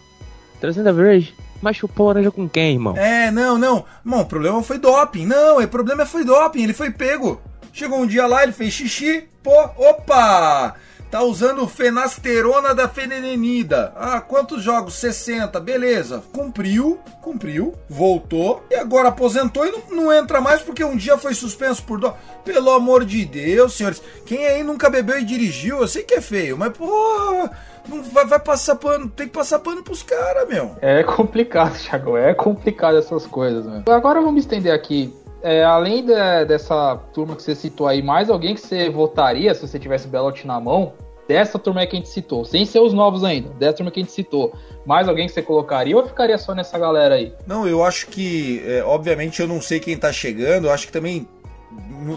[0.60, 2.96] 300 average, mas chupou laranja com quem, irmão?
[2.96, 3.84] É, não, não.
[4.02, 5.26] Bom, o problema foi doping.
[5.26, 7.40] Não, o problema foi doping, ele foi pego.
[7.72, 10.74] Chegou um dia lá, ele fez xixi, pô, opa!
[11.10, 13.92] Tá usando fenasterona da fenenida.
[13.96, 14.94] Ah, quantos jogos?
[14.94, 16.22] 60, beleza.
[16.32, 21.32] Cumpriu, cumpriu, voltou e agora aposentou e não, não entra mais porque um dia foi
[21.32, 22.16] suspenso por dó.
[22.44, 24.02] Pelo amor de Deus, senhores.
[24.24, 25.78] Quem aí nunca bebeu e dirigiu?
[25.78, 27.50] Eu sei que é feio, mas porra,
[27.88, 30.76] não vai, vai passar pano, tem que passar pano pros caras, meu.
[30.80, 32.16] É complicado, Thiago.
[32.16, 33.82] É complicado essas coisas, meu.
[33.94, 35.14] Agora vamos estender aqui.
[35.46, 39.60] É, além de- dessa turma que você citou aí, mais alguém que você votaria se
[39.60, 40.10] você tivesse o
[40.44, 40.94] na mão?
[41.28, 44.02] Dessa turma que a gente citou, sem ser os novos ainda, dessa turma que a
[44.02, 44.52] gente citou,
[44.84, 47.32] mais alguém que você colocaria ou ficaria só nessa galera aí?
[47.46, 50.66] Não, eu acho que, é, obviamente, eu não sei quem tá chegando.
[50.66, 51.28] Eu acho que também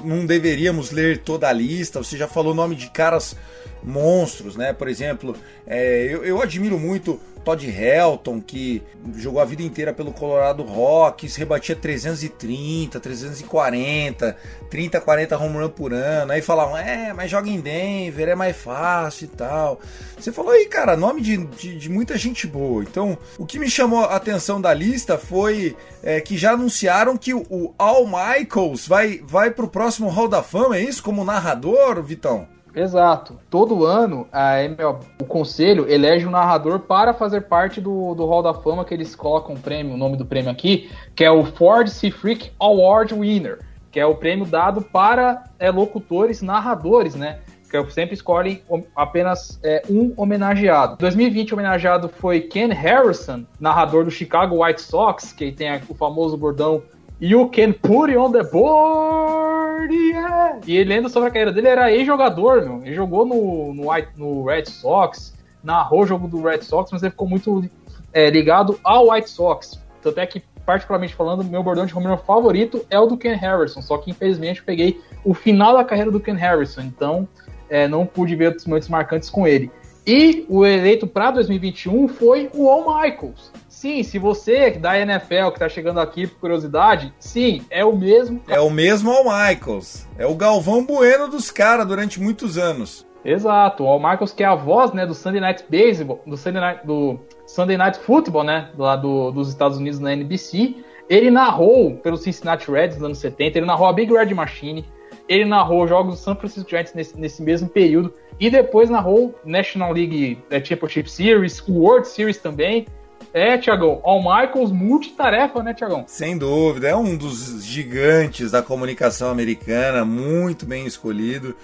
[0.04, 2.02] não deveríamos ler toda a lista.
[2.02, 3.36] Você já falou nome de caras
[3.84, 4.74] monstros, né?
[4.74, 8.84] Por exemplo, é, eu, eu admiro muito Todd Helton, que
[9.16, 14.38] jogou a vida inteira pelo Colorado Rockies, rebatia 330, 340,
[14.70, 16.32] 30, 40 home run por ano.
[16.32, 19.80] Aí falavam, é, mas joga em Denver, é mais fácil e tal.
[20.18, 22.84] Você falou aí, cara, nome de, de, de muita gente boa.
[22.84, 27.34] Então, o que me chamou a atenção da lista foi é, que já anunciaram que
[27.34, 31.02] o, o Al Michaels vai, vai pro próximo Hall da Fama, é isso?
[31.02, 32.48] Como narrador, Vitão?
[32.76, 33.40] Exato.
[33.50, 38.44] Todo ano a MLB, o conselho elege um narrador para fazer parte do, do Hall
[38.44, 41.46] da Fama que eles colocam o prêmio, o nome do prêmio aqui, que é o
[41.46, 42.12] Ford C.
[42.12, 43.60] Freak Award Winner,
[43.92, 47.40] que é o prêmio dado para é, locutores narradores, né?
[47.70, 48.64] Que sempre escolhem
[48.96, 50.98] apenas é, um homenageado.
[50.98, 56.36] 2020 o homenageado foi Ken Harrison, narrador do Chicago White Sox, que tem o famoso
[56.36, 56.82] bordão
[57.22, 60.58] You can put it on the board, yeah!
[60.66, 62.82] E ele lendo sobre a carreira dele, era ex-jogador, meu.
[62.86, 67.04] Ele jogou no, no, White- no Red Sox, narrou o jogo do Red Sox, mas
[67.04, 67.70] ele ficou muito
[68.14, 69.78] é, ligado ao White Sox.
[70.02, 73.82] Tanto é que, particularmente falando, meu bordão de home favorito é o do Ken Harrison.
[73.82, 76.82] Só que, infelizmente, eu peguei o final da carreira do Ken Harrison.
[76.82, 77.28] Então,
[77.70, 79.70] é, não pude ver os momentos marcantes com ele.
[80.08, 83.52] E o eleito para 2021 foi o Al Michaels.
[83.80, 88.42] Sim, se você da NFL que tá chegando aqui por curiosidade, sim, é o mesmo.
[88.50, 90.06] É o mesmo Al Michaels.
[90.18, 93.08] É o Galvão Bueno dos caras durante muitos anos.
[93.24, 96.60] Exato, o Al Michaels que é a voz, né, do Sunday Night Baseball, do Sunday
[96.60, 100.76] Night, do Sunday Night Football, né, lá do, dos Estados Unidos na NBC.
[101.08, 104.84] Ele narrou pelo Cincinnati Reds nos anos 70, ele narrou a Big Red Machine,
[105.30, 109.94] ele narrou jogos do San Francisco Giants nesse, nesse mesmo período e depois narrou National
[109.94, 112.86] League eh, Championship Series, o World Series também.
[113.34, 116.04] É, Tiagão, Al Michaels multitarefa, né, Tiagão?
[116.08, 121.56] Sem dúvida, é um dos gigantes da comunicação americana, muito bem escolhido.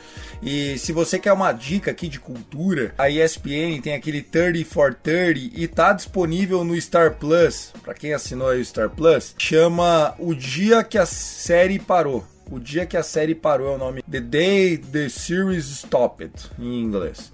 [0.44, 4.94] E se você quer uma dica aqui de cultura, a ESPN tem aquele 30 for
[4.94, 7.74] 30 e tá disponível no Star Plus.
[7.84, 12.24] Para quem assinou aí o Star Plus, chama O Dia que a Série Parou.
[12.52, 14.04] O Dia que a Série Parou é o nome.
[14.04, 17.34] The Day the Series Stopped, em inglês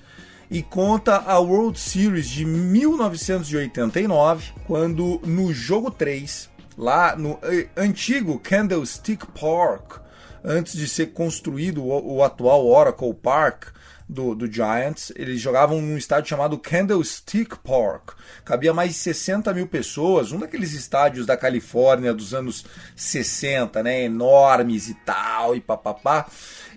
[0.52, 8.38] e conta a World Series de 1989, quando no jogo 3, lá no eh, antigo
[8.38, 10.02] Candlestick Park,
[10.44, 13.68] antes de ser construído o, o atual Oracle Park
[14.10, 18.10] do, do Giants, eles jogavam num estádio chamado Candlestick Park.
[18.44, 24.04] Cabia mais de 60 mil pessoas, um daqueles estádios da Califórnia dos anos 60, né?
[24.04, 26.28] Enormes e tal, e papapá.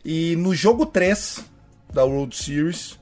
[0.05, 1.41] E no jogo 3
[1.93, 3.01] da World Series,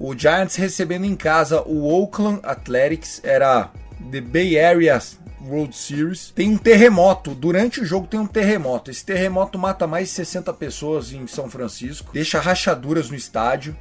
[0.00, 3.70] o Giants recebendo em casa o Oakland Athletics, era
[4.10, 4.98] The Bay Area
[5.46, 6.32] World Series.
[6.34, 8.90] Tem um terremoto, durante o jogo tem um terremoto.
[8.90, 13.76] Esse terremoto mata mais de 60 pessoas em São Francisco, deixa rachaduras no estádio.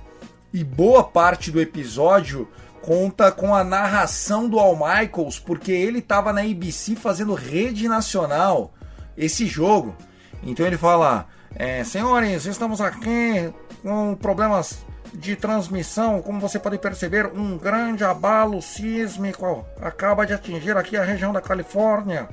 [0.54, 2.50] E boa parte do episódio
[2.82, 8.74] conta com a narração do Al Michaels, porque ele estava na ABC fazendo rede nacional
[9.18, 9.96] esse jogo.
[10.44, 17.28] Então ele fala: é, Senhores, estamos aqui com problemas de transmissão, como você pode perceber,
[17.28, 22.28] um grande abalo sísmico acaba de atingir aqui a região da Califórnia.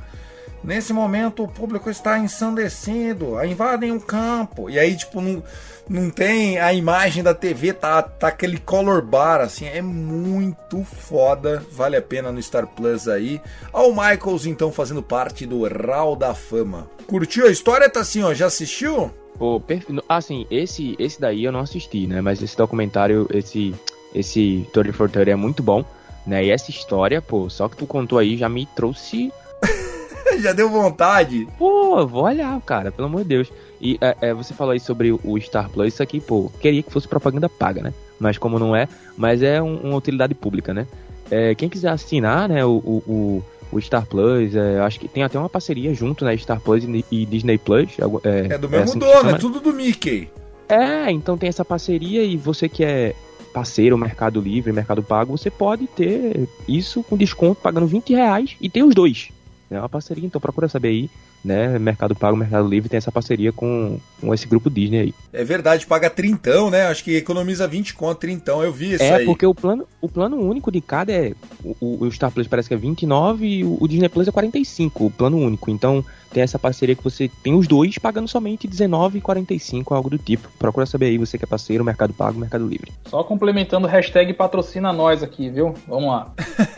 [0.62, 4.68] Nesse momento o público está ensandecido, invadem o campo.
[4.68, 5.42] E aí, tipo, não,
[5.88, 11.62] não tem a imagem da TV, tá, tá aquele color bar, assim, é muito foda.
[11.70, 13.40] Vale a pena no Star Plus aí.
[13.72, 16.90] Ao Michaels, então, fazendo parte do Hall da Fama.
[17.06, 18.34] Curtiu a história, tá assim, ó?
[18.34, 19.14] Já assistiu?
[19.38, 19.62] Pô,
[20.08, 22.20] assim, esse, esse daí eu não assisti, né?
[22.20, 23.74] Mas esse documentário, esse,
[24.14, 25.84] esse Story for é muito bom,
[26.26, 26.44] né?
[26.44, 29.32] E essa história, pô, só que tu contou aí já me trouxe.
[30.40, 31.48] Já deu vontade.
[31.56, 33.52] Pô, eu vou olhar, cara, pelo amor de Deus.
[33.80, 36.92] E é, é, você falou aí sobre o Star Plus, isso aqui, pô, queria que
[36.92, 37.94] fosse propaganda paga, né?
[38.18, 40.86] mas como não é, mas é um, uma utilidade pública, né?
[41.30, 43.44] É, quem quiser assinar, né, o, o, o
[43.80, 47.26] Star Plus, é, acho que tem até uma parceria junto, né, Star Plus e, e
[47.26, 47.96] Disney Plus.
[48.24, 50.28] É, é do mesmo assim dono, é tudo do Mickey.
[50.68, 53.14] É, então tem essa parceria e você que é
[53.52, 58.68] parceiro, Mercado Livre, Mercado Pago, você pode ter isso com desconto pagando 20 reais e
[58.68, 59.30] ter os dois.
[59.70, 61.10] É uma parceria, então procura saber aí
[61.46, 61.78] né?
[61.78, 65.14] Mercado Pago, Mercado Livre tem essa parceria com, com esse grupo Disney aí.
[65.32, 66.86] É verdade, paga trintão, né?
[66.86, 69.22] Acho que economiza 20 conto, trintão, eu vi isso é, aí.
[69.22, 71.32] É, porque o plano, o plano único de cada é,
[71.62, 75.06] o, o Star Plus parece que é 29 e o, o Disney Plus é 45,
[75.06, 75.70] o plano único.
[75.70, 80.48] Então tem essa parceria que você tem os dois pagando somente 19,45, algo do tipo.
[80.58, 82.92] Procura saber aí, você que é parceiro, Mercado Pago, Mercado Livre.
[83.08, 85.74] Só complementando, hashtag patrocina nós aqui, viu?
[85.86, 86.32] Vamos lá.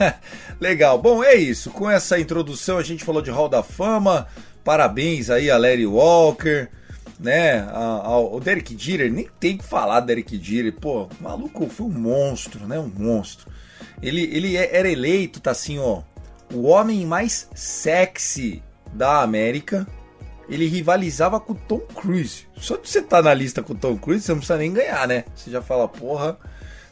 [0.61, 1.71] Legal, bom, é isso.
[1.71, 4.27] Com essa introdução a gente falou de Hall da Fama,
[4.69, 6.69] Parabéns aí a Larry Walker,
[7.19, 7.67] né?
[8.31, 10.75] O Derek Jeter, nem tem que falar Derek Jeter.
[10.79, 12.79] Pô, maluco foi um monstro, né?
[12.79, 13.51] Um monstro.
[14.03, 16.03] Ele, ele é, era eleito, tá assim, ó,
[16.53, 18.63] o homem mais sexy
[18.93, 19.87] da América.
[20.51, 22.47] Ele rivalizava com o Tom Cruise.
[22.59, 24.71] Só de você estar tá na lista com o Tom Cruise, você não precisa nem
[24.71, 25.25] ganhar, né?
[25.35, 26.37] Você já fala, porra,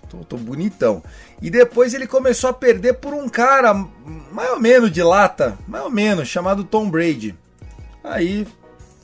[0.09, 1.03] tô, tô bonitão.
[1.43, 3.75] E depois ele começou a perder por um cara
[4.33, 7.37] mais ou menos de lata, mais ou menos, chamado Tom Brady.
[8.07, 8.47] Aí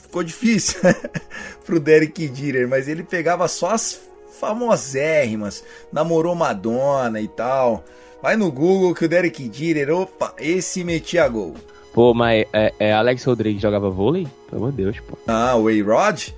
[0.00, 0.80] ficou difícil
[1.66, 4.00] pro Derek Jeter, mas ele pegava só as
[4.38, 7.84] famosérrimas, namorou Madonna e tal.
[8.22, 11.54] Vai no Google que o Derek Jeter, opa, esse metia gol.
[11.92, 14.26] Pô, mas é, é Alex Rodrigues jogava vôlei?
[14.48, 15.18] Pelo amor de Deus, pô.
[15.26, 16.28] Ah, o A-Rod?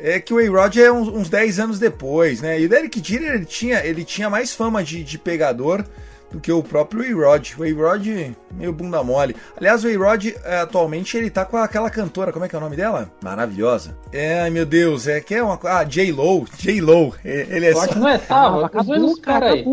[0.00, 2.60] É que o A-Rod é uns, uns 10 anos depois, né?
[2.60, 5.84] E o Derek Jeter, ele tinha, ele tinha mais fama de, de pegador
[6.30, 7.52] do que o próprio A-Rod.
[7.58, 8.06] O A-Rod,
[8.52, 9.34] meio bunda mole.
[9.56, 12.60] Aliás, o A-Rod, é, atualmente, ele tá com aquela cantora, como é que é o
[12.60, 13.10] nome dela?
[13.22, 13.96] Maravilhosa.
[14.12, 15.58] É, ai meu Deus, é que é uma.
[15.64, 16.46] Ah, J-Lo.
[16.58, 17.14] J-Lo.
[17.24, 17.94] Ele é só.
[17.94, 19.64] não é, tá, os dois caras aí.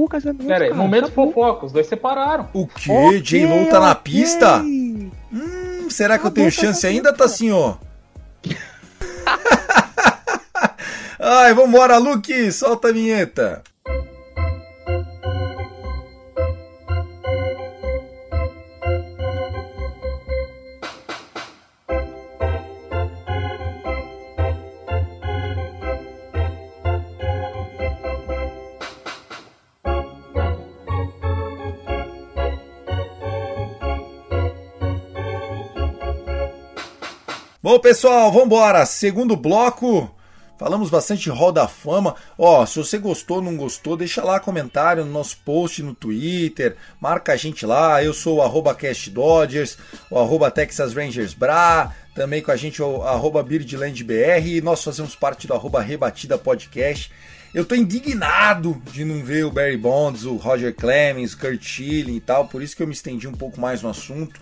[0.48, 2.48] Pera aí, momento fofoca, os dois separaram.
[2.54, 2.92] O quê?
[2.92, 4.58] Okay, J-Lo tá na pista?
[4.60, 5.10] Hum,
[5.90, 7.76] será que eu tenho chance ainda, tá assim, ó?
[11.20, 13.64] Ai, vambora, Luke, solta a vinheta.
[37.66, 38.86] Bom, pessoal, vamos embora.
[38.86, 40.16] Segundo bloco.
[40.56, 42.14] Falamos bastante Hall da Fama.
[42.38, 46.76] Ó, se você gostou, não gostou, deixa lá comentário no nosso post no Twitter.
[47.02, 48.04] Marca a gente lá.
[48.04, 49.80] Eu sou o arroba Cast Dodgers,
[50.12, 51.92] o arroba Texas Rangers Bra.
[52.14, 54.58] Também com a gente o BirdlandBR.
[54.58, 57.12] E nós fazemos parte do arroba Rebatida Podcast.
[57.52, 62.18] Eu tô indignado de não ver o Barry Bonds, o Roger Clemens, o Kurt Schilling
[62.18, 62.48] e tal.
[62.48, 64.40] Por isso que eu me estendi um pouco mais no assunto.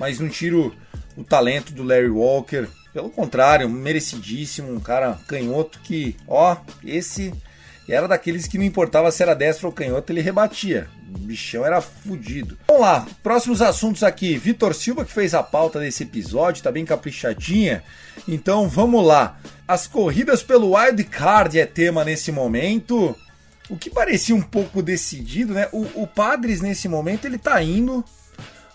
[0.00, 0.74] Mas não tiro
[1.14, 2.66] o talento do Larry Walker.
[2.90, 7.34] Pelo contrário, merecidíssimo, um cara canhoto que, ó, esse
[7.86, 10.88] era daqueles que não importava se era destro ou canhoto, ele rebatia.
[11.14, 12.56] O bichão era fudido.
[12.66, 14.38] Vamos lá, próximos assuntos aqui.
[14.38, 17.84] Vitor Silva que fez a pauta desse episódio, tá bem caprichadinha.
[18.26, 19.38] Então vamos lá.
[19.68, 23.14] As corridas pelo Wild Card é tema nesse momento.
[23.68, 25.68] O que parecia um pouco decidido, né?
[25.72, 28.02] O, o Padres nesse momento ele tá indo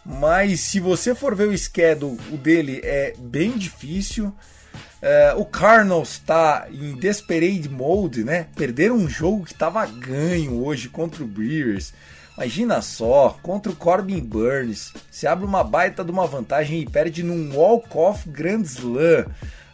[0.05, 4.31] mas se você for ver o schedule, o dele é bem difícil.
[5.01, 8.47] É, o Cardinals está em desperate mode, né?
[8.55, 11.93] Perderam um jogo que estava ganho hoje contra o Brewers.
[12.37, 17.23] Imagina só, contra o Corbin Burns, se abre uma baita de uma vantagem e perde
[17.23, 19.25] num walk-off Grand Slam.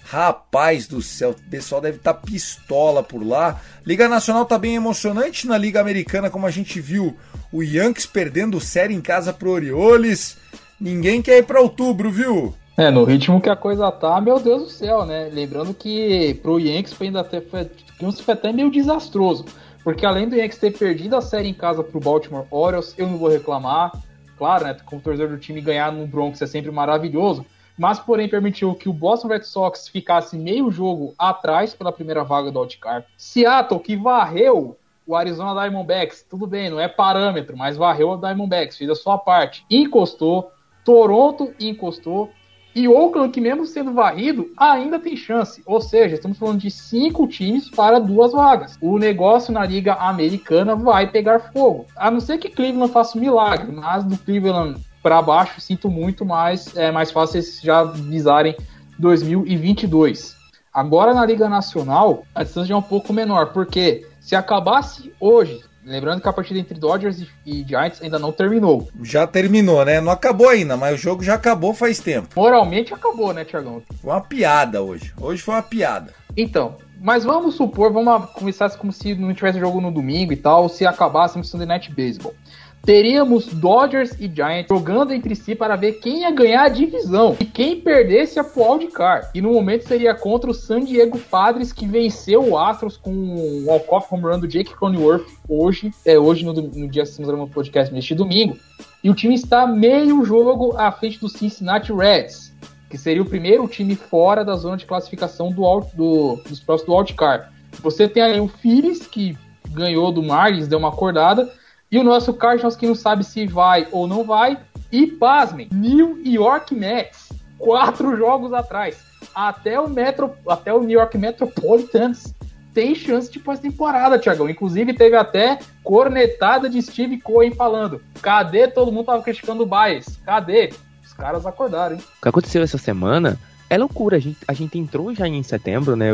[0.03, 3.59] Rapaz do céu, o pessoal deve estar tá pistola por lá.
[3.86, 7.17] Liga Nacional tá bem emocionante na Liga Americana, como a gente viu
[7.52, 10.38] o Yankees perdendo série em casa pro Orioles.
[10.80, 12.54] Ninguém quer ir para outubro, viu?
[12.78, 15.30] É, no ritmo que a coisa tá, meu Deus do céu, né?
[15.32, 17.70] Lembrando que pro Yankees foi ainda até foi,
[18.14, 19.45] foi até meio desastroso.
[19.84, 23.18] Porque além do Yankees ter perdido a série em casa pro Baltimore Orioles, eu não
[23.18, 23.91] vou reclamar.
[24.38, 24.78] Claro, né?
[24.86, 27.45] Como torcedor do time ganhar no Bronx é sempre maravilhoso
[27.78, 32.52] mas porém permitiu que o Boston Red Sox ficasse meio jogo atrás pela primeira vaga
[32.52, 33.08] do Outcard.
[33.18, 38.78] Seattle, que varreu o Arizona Diamondbacks, tudo bem, não é parâmetro, mas varreu o Diamondbacks,
[38.78, 40.52] fez a sua parte, encostou,
[40.84, 42.32] Toronto encostou,
[42.74, 45.62] e Oakland, que mesmo sendo varrido, ainda tem chance.
[45.66, 48.78] Ou seja, estamos falando de cinco times para duas vagas.
[48.82, 51.86] O negócio na Liga Americana vai pegar fogo.
[51.97, 56.24] A não ser que Cleveland faça um milagre, mas do Cleveland para baixo, sinto muito,
[56.26, 58.56] mas é mais fácil eles já visarem
[58.97, 60.38] 2022.
[60.74, 66.22] Agora na Liga Nacional, a distância é um pouco menor, porque Se acabasse hoje, lembrando
[66.22, 68.88] que a partida entre Dodgers e, e Giants ainda não terminou.
[69.01, 69.99] Já terminou, né?
[69.99, 72.30] Não acabou ainda, mas o jogo já acabou faz tempo.
[72.36, 73.82] Moralmente acabou, né, Tiagão?
[73.99, 75.11] Foi uma piada hoje.
[75.19, 76.13] Hoje foi uma piada.
[76.38, 80.69] Então, mas vamos supor, vamos começar como se não tivesse jogo no domingo e tal,
[80.69, 82.36] se acabasse Sunday Night Baseball
[82.84, 87.45] teríamos Dodgers e Giants jogando entre si para ver quem ia ganhar a divisão e
[87.45, 89.27] quem perdesse a wildcard.
[89.36, 93.65] E no momento seria contra o San Diego Padres que venceu o Astros com o
[93.65, 97.51] walk-off home run do Jake Cronenworth hoje, é hoje no, no dia que estamos gravando
[97.51, 98.57] podcast neste domingo.
[99.03, 102.53] E o time está meio jogo à frente do Cincinnati Reds,
[102.89, 105.61] que seria o primeiro time fora da zona de classificação do,
[105.93, 107.47] do dos próximos do wildcard.
[107.82, 109.38] Você tem aí o Phillies que
[109.69, 111.49] ganhou do Marlins, deu uma acordada,
[111.91, 114.57] e o nosso Cardinals que não sabe se vai ou não vai.
[114.91, 118.97] E pasmem, New York Mets, quatro jogos atrás.
[119.35, 122.33] Até o, Metro, até o New York Metropolitans
[122.73, 124.49] tem chance de pós-temporada, Tiagão.
[124.49, 130.17] Inclusive, teve até cornetada de Steve Cohen falando: cadê todo mundo tava criticando o Bias?
[130.25, 130.73] Cadê?
[131.03, 132.01] Os caras acordaram, hein?
[132.19, 133.37] O que aconteceu essa semana
[133.69, 134.17] é loucura.
[134.17, 136.07] A gente, a gente entrou já em setembro, né?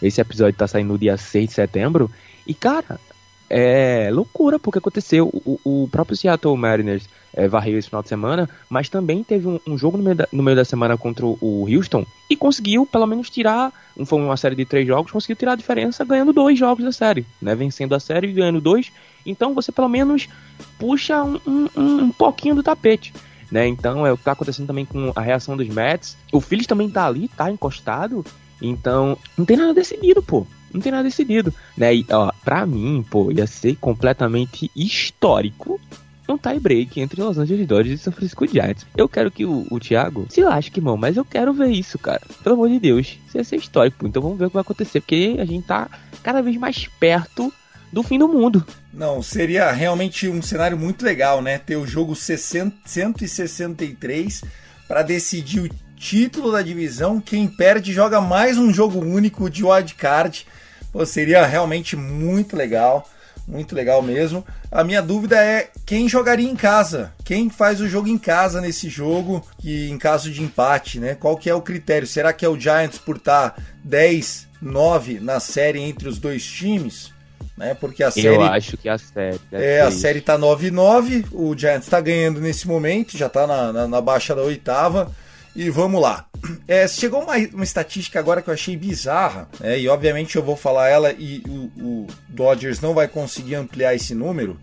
[0.00, 2.10] Esse episódio tá saindo no dia 6 de setembro.
[2.46, 2.98] E, cara,
[3.54, 5.28] é loucura porque aconteceu.
[5.28, 9.60] O, o próprio Seattle Mariners é, varreu esse final de semana, mas também teve um,
[9.66, 13.06] um jogo no meio, da, no meio, da, semana contra o Houston e conseguiu pelo
[13.06, 13.70] menos tirar,
[14.06, 17.26] foi uma série de três jogos, conseguiu tirar a diferença ganhando dois jogos da série,
[17.42, 17.54] né?
[17.54, 18.90] Vencendo a série e ganhando dois.
[19.26, 20.28] Então você pelo menos
[20.78, 23.12] puxa um, um, um pouquinho do tapete.
[23.50, 23.68] Né?
[23.68, 26.16] Então é o que tá acontecendo também com a reação dos Mets.
[26.32, 28.24] O Phillies também tá ali, tá encostado.
[28.62, 31.94] Então, não tem nada decidido, pô não tem nada decidido, né?
[31.94, 35.80] E, ó, pra mim, pô, ia ser completamente histórico
[36.32, 38.86] um tie break entre Los Angeles Dodgers e São Francisco Giants.
[38.96, 42.22] Eu quero que o, o Thiago se lasque, mano, mas eu quero ver isso, cara.
[42.42, 44.06] Pelo amor de Deus, isso ia ser histórico.
[44.06, 45.88] Então vamos ver o que vai acontecer, porque a gente tá
[46.22, 47.52] cada vez mais perto
[47.92, 48.64] do fim do mundo.
[48.92, 51.58] Não, seria realmente um cenário muito legal, né?
[51.58, 54.42] Ter o jogo 60, 163
[54.88, 57.20] para decidir o título da divisão.
[57.20, 60.46] Quem perde joga mais um jogo único de wild card.
[60.92, 63.08] Pô, seria realmente muito legal,
[63.48, 64.44] muito legal mesmo.
[64.70, 68.88] A minha dúvida é quem jogaria em casa, quem faz o jogo em casa nesse
[68.88, 71.14] jogo, que em caso de empate, né?
[71.14, 72.06] Qual que é o critério?
[72.06, 77.10] Será que é o Giants por estar 10, 9 na série entre os dois times?
[77.56, 77.74] Né?
[77.74, 78.28] Porque a série.
[78.28, 79.40] Eu acho que a série.
[79.50, 83.88] É, a série tá 9-9, o Giants tá ganhando nesse momento, já tá na, na,
[83.88, 85.10] na baixa da oitava.
[85.54, 86.26] E vamos lá.
[86.66, 89.78] É, chegou uma, uma estatística agora que eu achei bizarra, né?
[89.78, 94.14] e obviamente eu vou falar ela e o, o Dodgers não vai conseguir ampliar esse
[94.14, 94.58] número,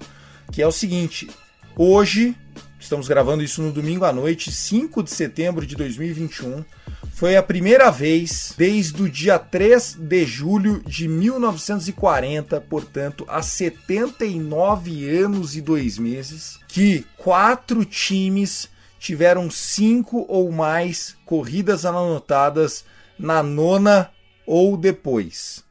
[0.51, 1.29] que é o seguinte:
[1.75, 2.35] hoje,
[2.79, 6.65] estamos gravando isso no domingo à noite, 5 de setembro de 2021,
[7.13, 15.09] foi a primeira vez desde o dia 3 de julho de 1940, portanto, há 79
[15.09, 18.69] anos e dois meses, que quatro times
[19.00, 22.84] tiveram cinco ou mais corridas anotadas
[23.18, 24.12] na nona
[24.45, 25.64] ou depois.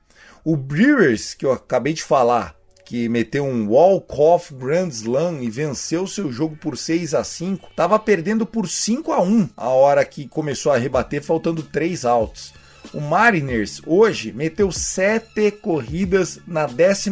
[0.45, 6.07] O Brewers, que eu acabei de falar, que meteu um walk-off Grand Slam e venceu
[6.07, 10.27] seu jogo por 6 a 5, estava perdendo por 5 a 1 a hora que
[10.27, 12.55] começou a rebater, faltando 3 outs.
[12.95, 17.11] O Mariners hoje meteu 7 corridas na 11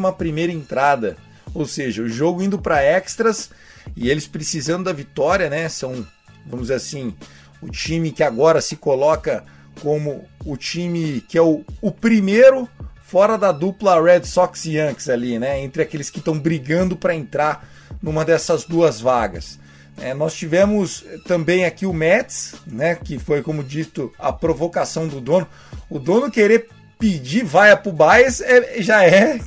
[0.50, 1.18] entrada,
[1.52, 3.50] ou seja, o jogo indo para extras
[3.96, 5.68] e eles precisando da vitória, né?
[5.68, 6.06] São,
[6.44, 7.14] vamos dizer assim,
[7.62, 9.42] o time que agora se coloca
[9.80, 12.68] como o time que é o, o primeiro
[13.02, 15.60] fora da dupla Red Sox e Yankees ali, né?
[15.60, 17.66] Entre aqueles que estão brigando para entrar
[18.02, 19.58] numa dessas duas vagas.
[19.98, 22.96] É, nós tivemos também aqui o Mets, né?
[22.96, 25.48] Que foi, como dito, a provocação do dono.
[25.88, 26.68] O dono querer
[26.98, 29.38] pedir vaia pro Baez é, já é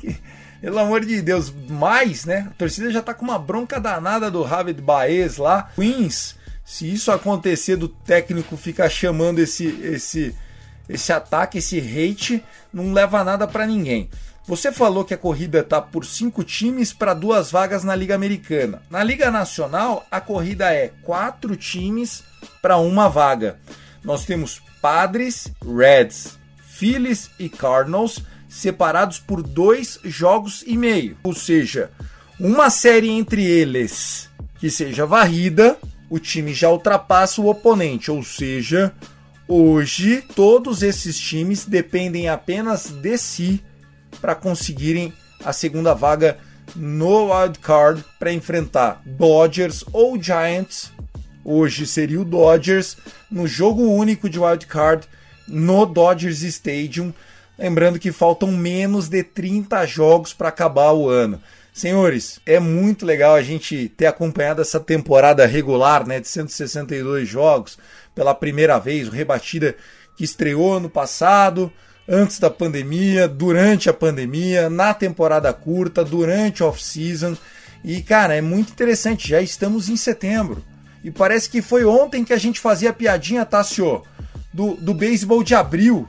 [0.62, 2.48] pelo amor de Deus, mais, né?
[2.50, 5.70] A torcida já tá com uma bronca danada do Javid Baez lá.
[5.76, 6.36] Queens,
[6.66, 10.36] se isso acontecer do técnico ficar chamando esse esse
[10.88, 12.44] esse ataque, esse hate,
[12.74, 14.10] não leva nada para ninguém.
[14.48, 18.82] Você falou que a corrida tá por cinco times para duas vagas na Liga Americana.
[18.90, 22.24] Na Liga Nacional, a corrida é quatro times
[22.60, 23.60] para uma vaga.
[24.04, 31.16] Nós temos Padres, Reds, Phillies e Cardinals separados por dois jogos e meio.
[31.24, 31.92] Ou seja,
[32.40, 34.28] uma série entre eles
[34.60, 35.78] que seja varrida,
[36.10, 38.12] o time já ultrapassa o oponente.
[38.12, 38.92] Ou seja,
[39.48, 43.64] hoje todos esses times dependem apenas de si
[44.20, 45.14] para conseguirem
[45.46, 46.38] a segunda vaga
[46.76, 50.92] no wild card para enfrentar Dodgers ou Giants.
[51.46, 52.98] Hoje seria o Dodgers
[53.32, 55.08] no jogo único de wild card
[55.48, 57.14] no Dodgers Stadium
[57.60, 61.42] Lembrando que faltam menos de 30 jogos para acabar o ano.
[61.74, 67.78] Senhores, é muito legal a gente ter acompanhado essa temporada regular, né, de 162 jogos
[68.16, 69.76] pela primeira vez, o Rebatida
[70.16, 71.72] que estreou ano passado,
[72.08, 77.36] antes da pandemia, durante a pandemia, na temporada curta, durante off-season.
[77.84, 80.64] E cara, é muito interessante, já estamos em setembro.
[81.04, 84.04] E parece que foi ontem que a gente fazia a piadinha, Tassio,
[84.54, 86.08] do, do beisebol de abril.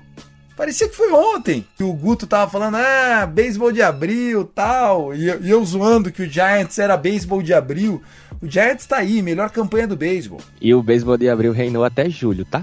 [0.60, 5.14] Parecia que foi ontem que o Guto tava falando, ah, beisebol de abril tal.
[5.14, 8.02] E, e eu zoando que o Giants era beisebol de abril.
[8.42, 10.38] O Giants tá aí, melhor campanha do beisebol.
[10.60, 12.62] E o beisebol de abril reinou até julho, tá?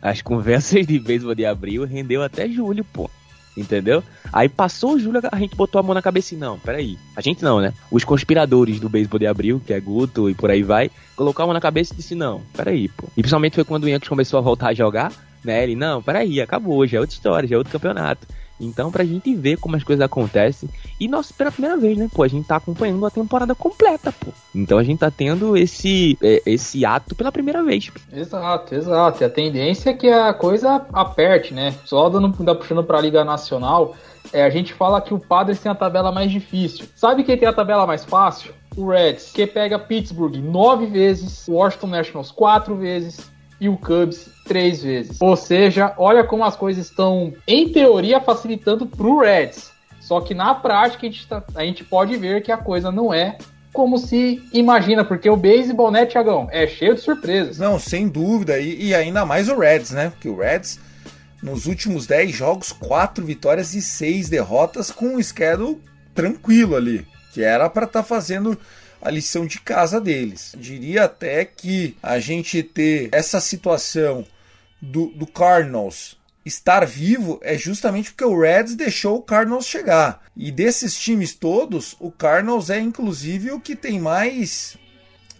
[0.00, 3.10] As conversas de beisebol de abril rendeu até julho, pô.
[3.54, 4.02] Entendeu?
[4.32, 6.96] Aí passou o julho, a gente botou a mão na cabeça e não, peraí.
[7.14, 7.74] A gente não, né?
[7.90, 11.46] Os conspiradores do beisebol de abril, que é Guto e por aí vai, colocaram a
[11.48, 13.04] mão na cabeça e disse, não, peraí, pô.
[13.14, 15.12] E principalmente foi quando o Yankees começou a voltar a jogar
[15.44, 15.62] né?
[15.62, 18.26] Ele, não, peraí, acabou, já é outra história, já é outro campeonato.
[18.60, 20.68] Então, pra gente ver como as coisas acontecem.
[21.00, 22.08] E nós, pela primeira vez, né?
[22.12, 24.30] Pô, a gente tá acompanhando a temporada completa, pô.
[24.54, 27.90] Então a gente tá tendo esse, é, esse ato pela primeira vez.
[28.12, 29.22] Exato, exato.
[29.22, 31.74] E a tendência é que a coisa aperte, né?
[31.84, 33.96] Só dando puxando pra Liga Nacional,
[34.32, 36.86] é, a gente fala que o Padres tem a tabela mais difícil.
[36.94, 38.54] Sabe quem tem a tabela mais fácil?
[38.76, 43.30] O Reds, que pega Pittsburgh nove vezes, Washington Nationals quatro vezes,
[43.60, 45.16] e o Cubs três vezes.
[45.20, 49.72] Ou seja, olha como as coisas estão, em teoria, facilitando pro Reds.
[50.00, 53.12] Só que na prática a gente, tá, a gente pode ver que a coisa não
[53.12, 53.38] é
[53.72, 57.58] como se imagina, porque o beisebol, né, Tiagão, é cheio de surpresas.
[57.58, 60.10] Não, sem dúvida, e, e, ainda mais o Reds, né?
[60.10, 60.78] Porque o Reds,
[61.42, 65.80] nos últimos 10 jogos, 4 vitórias e 6 derrotas com um schedule
[66.14, 68.56] tranquilo ali, que era para estar tá fazendo
[69.02, 70.54] a lição de casa deles.
[70.56, 74.24] Diria até que a gente ter essa situação
[74.84, 80.22] do, do Cardinals estar vivo é justamente porque o Reds deixou o Cardinals chegar.
[80.36, 84.76] E desses times todos, o Cardinals é inclusive o que tem mais,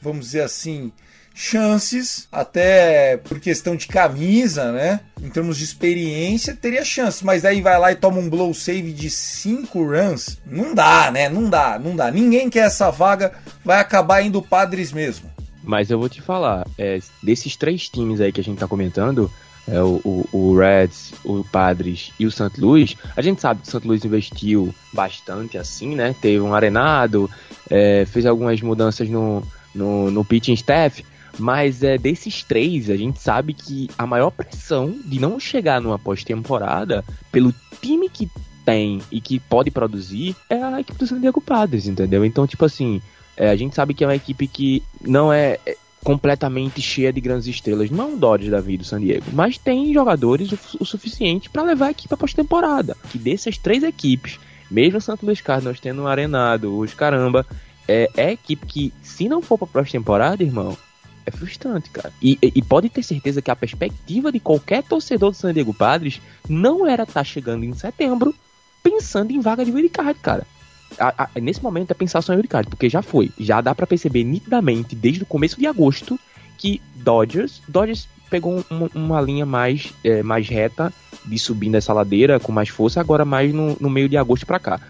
[0.01, 0.91] vamos dizer assim,
[1.35, 5.01] chances, até por questão de camisa, né?
[5.21, 8.93] Em termos de experiência, teria chance, mas aí vai lá e toma um blow save
[8.93, 10.39] de 5 runs.
[10.47, 11.29] Não dá, né?
[11.29, 12.11] Não dá, não dá.
[12.11, 13.33] Ninguém quer essa vaga,
[13.65, 15.34] vai acabar indo Padres mesmo.
[15.65, 19.31] Mas eu vou te falar, é, desses três times aí que a gente tá comentando,
[19.67, 22.51] é, o, o, o, Reds, o Padres e o St.
[22.59, 23.87] Louis, a gente sabe que o St.
[23.87, 26.15] Louis investiu bastante assim, né?
[26.21, 27.31] Teve um arenado,
[27.71, 29.43] é, fez algumas mudanças no,
[29.75, 31.05] no, no pitching staff,
[31.39, 35.99] mas é, desses três, a gente sabe que a maior pressão de não chegar numa
[35.99, 38.29] pós-temporada, pelo time que
[38.65, 42.25] tem e que pode produzir, é a equipe do San Diego Padres, entendeu?
[42.25, 43.01] Então, tipo assim,
[43.37, 47.21] é, a gente sabe que é uma equipe que não é, é completamente cheia de
[47.21, 50.59] grandes estrelas, não é um Dodge da vida do San Diego, mas tem jogadores o,
[50.81, 52.97] o suficiente para levar a equipe à pós-temporada.
[53.11, 54.39] Que dessas três equipes,
[54.71, 57.47] mesmo o Santo Luís Cardinals tendo um arenado, os caramba,
[57.89, 60.77] é, é a equipe que, se não for pra pós-temporada, irmão,
[61.27, 62.13] é frustrante, cara.
[62.21, 66.21] E, e, pode ter certeza que a perspectiva de qualquer torcedor do San Diego Padres
[66.49, 68.35] não era estar tá chegando em setembro
[68.83, 70.47] pensando em vaga de wildcard, cara.
[70.99, 73.31] A, a, nesse momento é pensar só em wildcard, porque já foi.
[73.39, 76.19] Já dá para perceber nitidamente, desde o começo de agosto,
[76.59, 80.93] que Dodgers, Dodgers pegou uma, uma linha mais, é, mais reta
[81.25, 84.59] de subir nessa ladeira com mais força, agora mais no, no meio de agosto para
[84.59, 84.81] cá.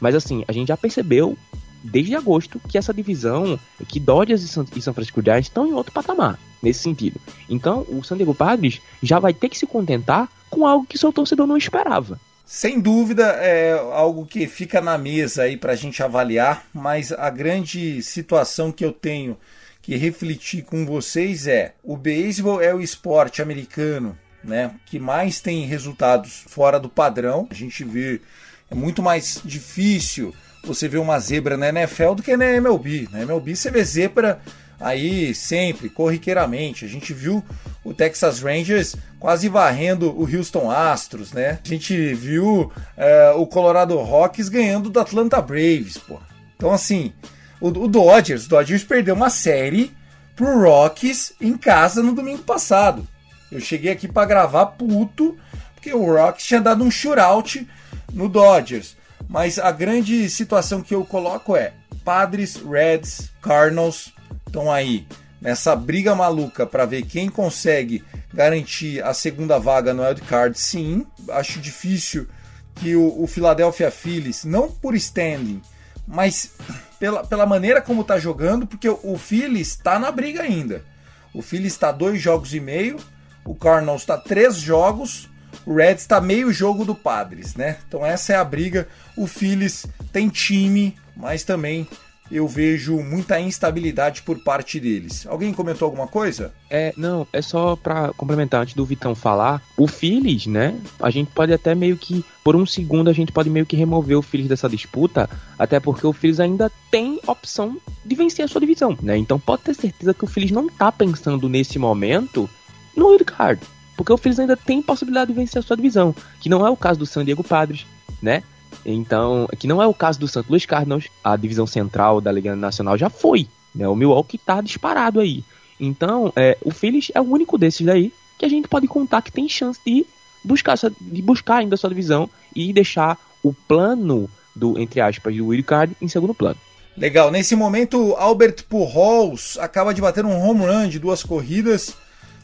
[0.00, 1.36] Mas assim, a gente já percebeu
[1.82, 3.58] desde agosto que essa divisão,
[3.88, 7.20] que Dodgers e São, e São Francisco Giants estão em outro patamar, nesse sentido.
[7.48, 11.12] Então, o San Diego Padres já vai ter que se contentar com algo que seu
[11.12, 12.18] torcedor não esperava.
[12.52, 17.30] Sem dúvida é algo que fica na mesa aí para a gente avaliar, mas a
[17.30, 19.38] grande situação que eu tenho
[19.80, 25.64] que refletir com vocês é: o beisebol é o esporte americano, né, que mais tem
[25.64, 27.46] resultados fora do padrão.
[27.48, 28.20] A gente vê
[28.68, 30.34] é muito mais difícil
[30.64, 33.08] você vê uma zebra na NFL do que na MLB.
[33.12, 34.40] Na MLB você vê zebra
[34.80, 36.84] aí sempre, corriqueiramente.
[36.84, 37.44] A gente viu
[37.84, 41.58] o Texas Rangers quase varrendo o Houston Astros, né?
[41.64, 46.18] A gente viu é, o Colorado Rockies ganhando do Atlanta Braves, pô.
[46.56, 47.12] Então assim,
[47.60, 49.94] o, o Dodgers, o Dodgers perdeu uma série
[50.34, 53.06] pro Rockies em casa no domingo passado.
[53.52, 55.36] Eu cheguei aqui para gravar puto,
[55.74, 57.68] porque o Rockies tinha dado um shootout
[58.12, 58.96] no Dodgers.
[59.28, 61.72] Mas a grande situação que eu coloco é
[62.04, 64.12] Padres, Reds, Cardinals
[64.50, 65.06] estão aí
[65.40, 70.58] nessa briga maluca para ver quem consegue garantir a segunda vaga no wildcard.
[70.58, 72.26] Sim, acho difícil
[72.74, 75.62] que o, o Philadelphia Phillies, não por standing,
[76.06, 76.52] mas
[76.98, 80.84] pela, pela maneira como está jogando, porque o, o Phillies está na briga ainda.
[81.32, 82.98] O Phillies está dois jogos e meio,
[83.44, 85.28] o Cardinals está três jogos,
[85.64, 87.78] o Reds está meio jogo do Padres, né?
[87.86, 88.88] Então essa é a briga.
[89.16, 91.88] O Phillies tem time, mas também
[92.30, 95.26] eu vejo muita instabilidade por parte deles.
[95.26, 96.52] Alguém comentou alguma coisa?
[96.70, 100.78] É, não, é só para complementar antes do Vitão falar, o Phillies, né?
[101.00, 104.16] A gente pode até meio que por um segundo a gente pode meio que remover
[104.16, 105.28] o Phillies dessa disputa,
[105.58, 109.16] até porque o Phillies ainda tem opção de vencer a sua divisão, né?
[109.16, 112.48] Então pode ter certeza que o Phillies não tá pensando nesse momento
[112.96, 113.60] no wildcard,
[113.96, 116.76] porque o Phillies ainda tem possibilidade de vencer a sua divisão, que não é o
[116.76, 117.86] caso do San Diego Padres,
[118.22, 118.42] né?
[118.84, 120.44] Então, que não é o caso do St.
[120.48, 123.86] Louis Cardinals, a divisão central da Liga Nacional já foi, né?
[123.86, 125.44] O Milwaukee tá disparado aí.
[125.78, 129.32] Então, é, o Phillies é o único desses daí que a gente pode contar que
[129.32, 130.06] tem chance de
[130.42, 135.48] buscar, de buscar ainda a sua divisão e deixar o plano do, entre aspas, do
[135.48, 136.56] Wild Card em segundo plano.
[136.96, 141.94] Legal, nesse momento, Albert Pujols acaba de bater um home run de duas corridas.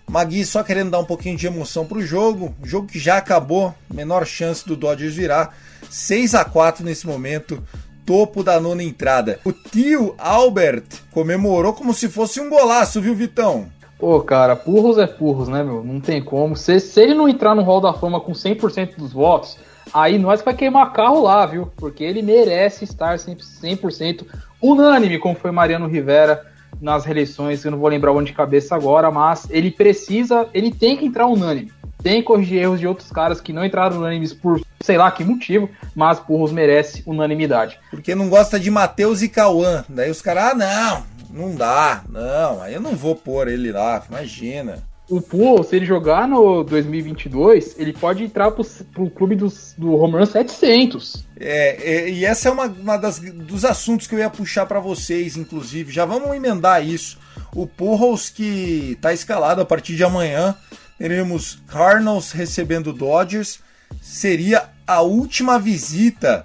[0.08, 3.74] Magui só querendo dar um pouquinho de emoção para o jogo, jogo que já acabou,
[3.92, 5.54] menor chance do Dodgers virar.
[5.90, 7.62] 6 a 4 nesse momento,
[8.06, 9.40] topo da nona entrada.
[9.44, 13.66] O tio Albert comemorou como se fosse um golaço, viu, Vitão?
[13.98, 15.82] Pô, cara, Purros é Purros, né, meu?
[15.82, 16.54] Não tem como.
[16.54, 19.58] Se, se ele não entrar no Hall da Fama com 100% dos votos,
[19.92, 21.70] aí nós vai queimar carro lá, viu?
[21.76, 24.26] Porque ele merece estar 100%
[24.62, 26.44] unânime, como foi Mariano Rivera
[26.80, 27.64] nas reeleições.
[27.64, 31.26] Eu não vou lembrar onde de cabeça agora, mas ele precisa, ele tem que entrar
[31.26, 31.72] unânime
[32.06, 35.24] tem que corrigir erros de outros caras que não entraram unânimes por sei lá que
[35.24, 37.80] motivo, mas Purros merece unanimidade.
[37.90, 39.84] Porque não gosta de Matheus e Cauã.
[39.88, 44.00] Daí os caras, ah, não, não dá, não, aí eu não vou pôr ele lá,
[44.08, 44.84] imagina.
[45.10, 49.92] O Purros, se ele jogar no 2022, ele pode entrar pro, pro clube dos, do
[49.96, 51.24] Home Run 700.
[51.40, 54.78] É, é, e essa é uma, uma das, dos assuntos que eu ia puxar para
[54.78, 55.92] vocês, inclusive.
[55.92, 57.18] Já vamos emendar isso.
[57.52, 60.54] O Purros que tá escalado a partir de amanhã
[60.98, 63.60] teremos Cardinals recebendo Dodgers.
[64.00, 66.44] Seria a última visita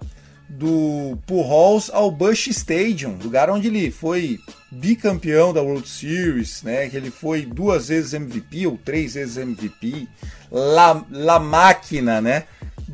[0.50, 4.40] do Pujols ao Busch Stadium, lugar onde ele foi
[4.70, 6.90] bicampeão da World Series, né?
[6.90, 10.08] Que ele foi duas vezes MVP ou três vezes MVP.
[10.52, 12.44] La, La Máquina, né?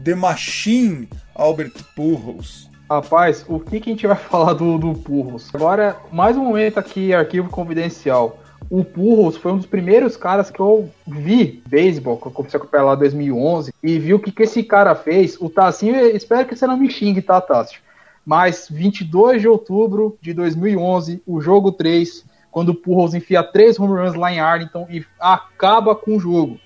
[0.03, 2.69] The Machine Albert Pujols.
[2.89, 5.49] Rapaz, o que, que a gente vai falar do, do Pujols?
[5.53, 8.39] Agora, mais um momento aqui, arquivo confidencial
[8.69, 12.61] o Purros foi um dos primeiros caras que eu vi beisebol, que eu comecei a
[12.61, 15.39] acompanhar lá em 2011, e vi o que, que esse cara fez.
[15.39, 17.79] O Tassinho, espero que você não me xingue, tá, Tássio?
[18.25, 23.97] Mas 22 de outubro de 2011, o jogo 3, quando o Purros enfia três home
[23.97, 26.59] runs lá em Arlington e acaba com o jogo.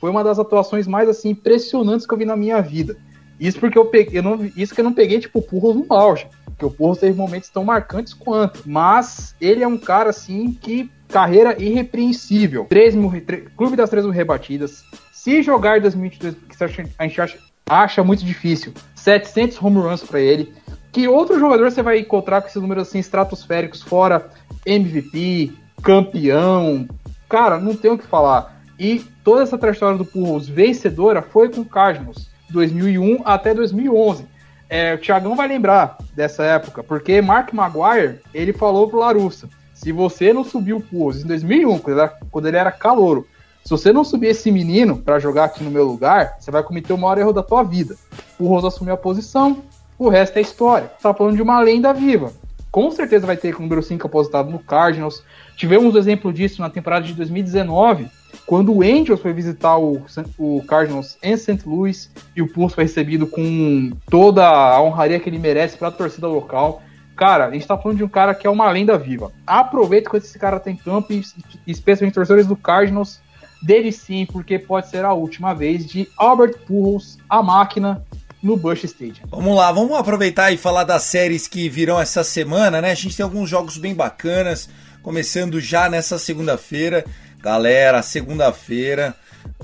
[0.00, 2.96] Foi uma das atuações mais assim impressionantes que eu vi na minha vida.
[3.40, 5.92] Isso porque eu peguei, eu não, isso que eu não peguei tipo o Purros no
[5.92, 8.62] auge, porque o Purros teve momentos tão marcantes quanto.
[8.64, 12.66] Mas ele é um cara assim que carreira irrepreensível.
[12.68, 13.10] 3 mil,
[13.56, 14.84] Clube das 3 mil rebatidas.
[15.12, 16.64] Se jogar em 2022, que
[16.98, 17.38] a gente acha,
[17.68, 20.52] acha muito difícil, 700 home runs para ele.
[20.92, 24.30] Que outro jogador você vai encontrar com esses números assim estratosféricos, fora
[24.64, 25.52] MVP,
[25.82, 26.88] campeão?
[27.28, 28.58] Cara, não tem o que falar.
[28.78, 34.24] E toda essa trajetória do Pujols vencedora foi com o Cardinals, 2001 até 2011.
[34.70, 39.48] É, o Thiagão vai lembrar dessa época, porque Mark Maguire, ele falou pro Larussa,
[39.78, 43.26] se você não subiu o Pulse em 2001, quando ele, era, quando ele era calouro,
[43.62, 46.92] se você não subir esse menino para jogar aqui no meu lugar, você vai cometer
[46.92, 47.94] o maior erro da tua vida.
[48.40, 49.62] O Rose assumiu a posição,
[49.96, 50.90] o resto é história.
[51.00, 52.32] Tá falando de uma lenda viva.
[52.72, 55.22] Com certeza vai ter o número 5 aposentado no Cardinals.
[55.56, 58.08] Tivemos um exemplo disso na temporada de 2019,
[58.46, 60.02] quando o Angels foi visitar o,
[60.36, 61.60] o Cardinals em St.
[61.64, 65.92] Louis e o Pulse foi recebido com toda a honraria que ele merece para a
[65.92, 66.82] torcida local.
[67.18, 69.32] Cara, a gente tá falando de um cara que é uma lenda viva.
[69.44, 71.20] Aproveita quando esse cara tem campo, e
[71.66, 73.18] especialmente torcedores do Cardinals,
[73.60, 78.06] dele sim, porque pode ser a última vez de Albert Pujols, a máquina,
[78.40, 79.26] no Bush Stadium.
[79.28, 82.92] Vamos lá, vamos aproveitar e falar das séries que virão essa semana, né?
[82.92, 84.68] A gente tem alguns jogos bem bacanas,
[85.02, 87.04] começando já nessa segunda-feira.
[87.40, 89.12] Galera, segunda-feira,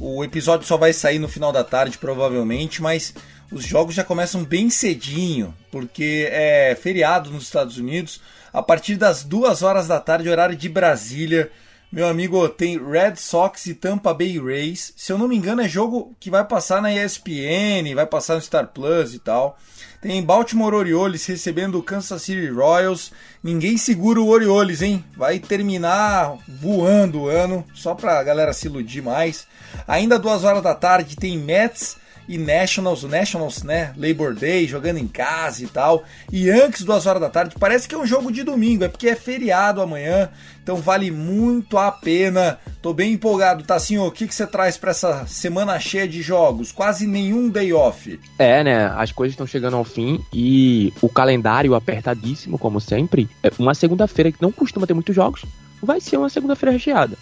[0.00, 3.14] o episódio só vai sair no final da tarde, provavelmente, mas
[3.50, 8.20] os jogos já começam bem cedinho, porque é feriado nos Estados Unidos.
[8.52, 11.50] A partir das duas horas da tarde, horário de Brasília,
[11.94, 14.92] meu amigo, tem Red Sox e Tampa Bay Rays.
[14.96, 18.40] Se eu não me engano, é jogo que vai passar na ESPN, vai passar no
[18.40, 19.56] Star Plus e tal.
[20.00, 23.12] Tem Baltimore Orioles recebendo o Kansas City Royals.
[23.42, 25.04] Ninguém segura o Orioles, hein?
[25.16, 29.46] Vai terminar voando o ano, só pra galera se iludir mais.
[29.86, 31.96] Ainda duas horas da tarde tem Mets
[32.28, 36.04] e Nationals, o Nationals, né, Labor Day, jogando em casa e tal.
[36.32, 39.08] E Yankees, duas horas da tarde, parece que é um jogo de domingo, é porque
[39.08, 40.30] é feriado amanhã,
[40.62, 42.58] então vale muito a pena.
[42.80, 46.72] Tô bem empolgado, Tassinho, o que, que você traz para essa semana cheia de jogos?
[46.72, 48.18] Quase nenhum day off.
[48.38, 53.28] É, né, as coisas estão chegando ao fim e o calendário apertadíssimo, como sempre.
[53.42, 55.44] É uma segunda-feira que não costuma ter muitos jogos,
[55.82, 57.16] vai ser uma segunda-feira recheada,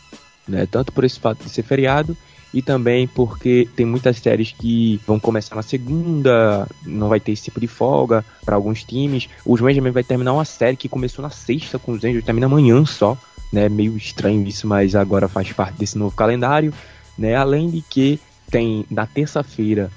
[0.47, 2.17] né, tanto por esse fato de ser feriado
[2.53, 7.45] e também porque tem muitas séries que vão começar na segunda, não vai ter esse
[7.45, 9.29] tipo de folga para alguns times.
[9.45, 12.85] Os Rangers vai terminar uma série que começou na sexta com os Rangers, termina amanhã
[12.85, 13.17] só,
[13.53, 13.69] né?
[13.69, 16.73] Meio estranho isso, mas agora faz parte desse novo calendário,
[17.17, 17.35] né?
[17.35, 19.91] Além de que tem na terça-feira,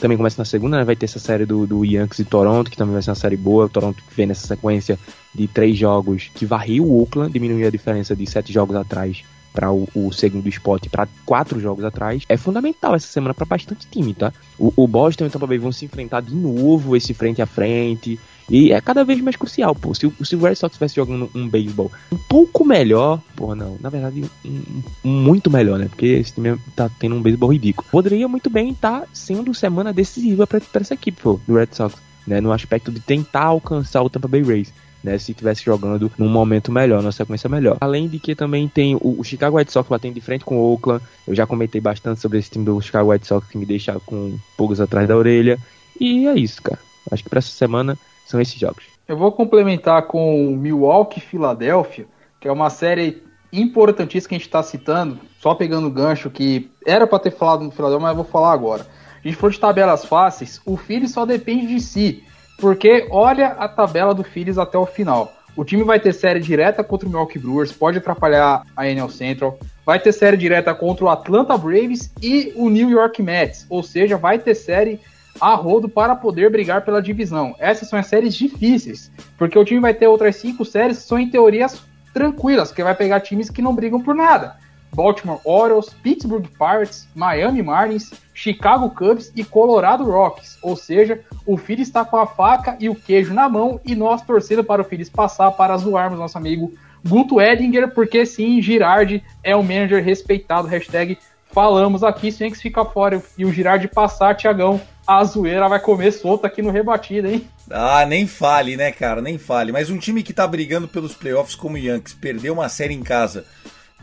[0.00, 0.84] também começa na segunda, né?
[0.84, 3.36] Vai ter essa série do, do Yankees e Toronto, que também vai ser uma série
[3.36, 3.66] boa.
[3.66, 4.98] O Toronto vem nessa sequência
[5.32, 9.22] de três jogos que varreu o Oakland, diminuiu a diferença de sete jogos atrás
[9.54, 13.86] para o, o, segundo spot para quatro jogos atrás, é fundamental essa semana para bastante
[13.88, 14.32] time, tá?
[14.58, 17.46] O, o Boston e o Tampa Bay vão se enfrentar de novo esse frente a
[17.46, 18.18] frente.
[18.50, 19.94] E é cada vez mais crucial, pô.
[19.94, 23.88] Se, se o Red Sox estivesse jogando um beisebol um pouco melhor, pô, não, na
[23.88, 25.86] verdade, um, um, muito melhor, né?
[25.88, 27.88] Porque esse time tá tendo um beisebol ridículo.
[27.90, 31.94] Poderia muito bem estar tá sendo semana decisiva para essa equipe, pô, do Red Sox,
[32.26, 32.40] né?
[32.40, 34.72] No aspecto de tentar alcançar o Tampa Bay Rays
[35.04, 35.18] né?
[35.18, 37.76] Se estivesse jogando num momento melhor, numa sequência melhor.
[37.80, 40.72] Além de que também tem o, o Chicago White Sox batendo de frente com o
[40.72, 41.04] Oakland.
[41.28, 44.36] Eu já comentei bastante sobre esse time do Chicago White Sox que me deixa com
[44.56, 45.58] pulgas atrás da orelha.
[46.00, 46.80] E é isso, cara.
[47.10, 48.84] Acho que para essa semana são esses jogos.
[49.06, 52.06] Eu vou complementar com Milwaukee Filadélfia,
[52.40, 56.70] que é uma série importantíssima que a gente está citando, só pegando o gancho que
[56.86, 58.86] era para ter falado no Filadélfia, mas eu vou falar agora.
[59.22, 62.24] A gente falou de tabelas fáceis, o Philly só depende de si.
[62.58, 65.34] Porque olha a tabela do Phillies até o final.
[65.56, 69.58] O time vai ter série direta contra o Milwaukee Brewers, pode atrapalhar a NL Central.
[69.86, 73.66] Vai ter série direta contra o Atlanta Braves e o New York Mets.
[73.68, 75.00] Ou seja, vai ter série
[75.40, 77.54] a rodo para poder brigar pela divisão.
[77.58, 81.18] Essas são as séries difíceis, porque o time vai ter outras cinco séries que são
[81.18, 81.82] em teorias
[82.12, 84.56] tranquilas, que vai pegar times que não brigam por nada.
[84.94, 90.56] Baltimore Orioles, Pittsburgh Pirates, Miami Marlins, Chicago Cubs e Colorado Rockies.
[90.62, 94.22] Ou seja, o Phillies está com a faca e o queijo na mão e nós
[94.22, 96.72] torcendo para o Phillies passar para zoarmos nosso amigo
[97.06, 100.68] Guto Edinger, porque sim, Girardi é um manager respeitado.
[100.68, 101.18] Hashtag
[101.52, 106.12] falamos aqui, sem que fica fora e o Girardi passar, Tiagão, a zoeira vai comer
[106.12, 107.46] solta aqui no rebatido, hein?
[107.70, 109.20] Ah, nem fale, né, cara?
[109.20, 109.70] Nem fale.
[109.70, 113.02] Mas um time que tá brigando pelos playoffs como o Yankees perdeu uma série em
[113.02, 113.44] casa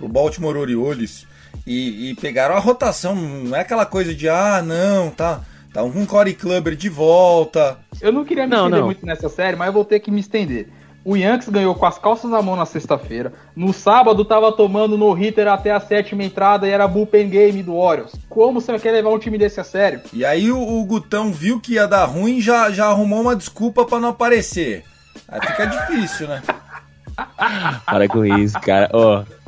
[0.02, 1.28] pro Baltimore Orioles
[1.66, 3.16] e, e, pegaram a rotação.
[3.16, 5.42] Não é aquela coisa de, ah, não, tá,
[5.72, 7.78] tá um Corey Clubber de volta.
[8.02, 8.86] Eu não queria me não, estender não.
[8.88, 10.70] muito nessa série, mas eu vou ter que me estender.
[11.04, 13.34] O Yankees ganhou com as calças na mão na sexta-feira.
[13.56, 17.76] No sábado tava tomando no hitter até a sétima entrada e era bullpen game do
[17.76, 18.14] Orioles.
[18.30, 20.02] Como você quer levar um time desse a sério?
[20.14, 23.36] E aí o, o Gutão viu que ia dar ruim e já, já arrumou uma
[23.36, 24.84] desculpa para não aparecer.
[25.28, 26.44] Aí fica difícil, né?
[27.86, 28.90] Para com isso, cara.
[28.94, 29.42] Ó, oh,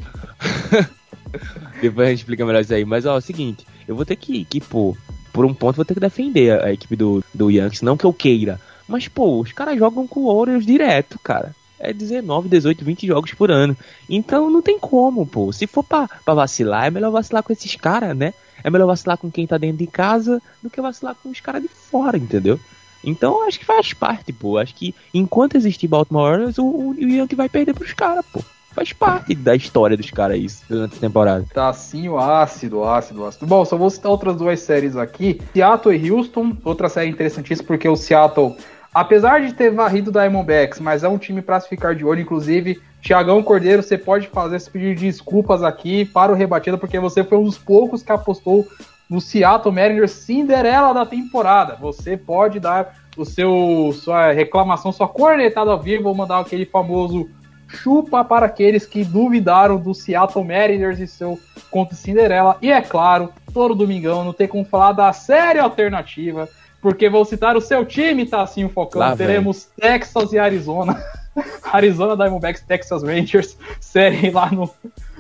[1.82, 2.86] Depois a gente explica melhor isso aí.
[2.86, 4.96] Mas, ó, é o seguinte, eu vou ter que, que pô,
[5.32, 7.82] por um ponto, vou ter que defender a, equipe do, do Yankees.
[7.82, 8.60] Não que eu queira.
[8.88, 11.56] Mas, pô, os caras jogam com o Orioles direto, cara.
[11.80, 13.76] É 19, 18, 20 jogos por ano.
[14.10, 15.52] Então não tem como, pô.
[15.52, 18.34] Se for pra, pra vacilar, é melhor vacilar com esses caras, né?
[18.64, 21.62] É melhor vacilar com quem tá dentro de casa do que vacilar com os caras
[21.62, 22.58] de fora, entendeu?
[23.04, 24.58] Então acho que faz parte, pô.
[24.58, 28.42] Acho que enquanto existir Baltimore Orioles, o, o Yankee vai perder pros caras, pô
[28.74, 31.46] faz parte da história dos caras isso durante a temporada.
[31.54, 33.46] Tá assim o ácido, ácido, ácido.
[33.46, 35.40] Bom, só vou citar outras duas séries aqui.
[35.54, 38.56] Seattle e Houston, outra série interessantíssima porque o Seattle,
[38.94, 42.82] apesar de ter varrido Diamondbacks, mas é um time para se ficar de olho, inclusive
[43.02, 47.24] Tiagão Cordeiro, você pode fazer esse pedido de desculpas aqui para o Rebatida, porque você
[47.24, 48.66] foi um dos poucos que apostou
[49.10, 51.76] no Seattle Mariners Cinderela da temporada.
[51.82, 57.30] Você pode dar o seu sua reclamação, sua cornetada ao vivo, ou mandar aquele famoso
[57.76, 61.40] chupa para aqueles que duvidaram do Seattle Mariners e seu
[61.72, 62.58] conto Cinderela.
[62.62, 66.48] E é claro, todo domingão não tem como falar da série alternativa,
[66.82, 69.18] porque vou citar o seu time, tá assim, focando.
[69.18, 71.02] Teremos Texas e Arizona.
[71.72, 74.70] Arizona Diamondbacks, Texas Rangers, série lá no,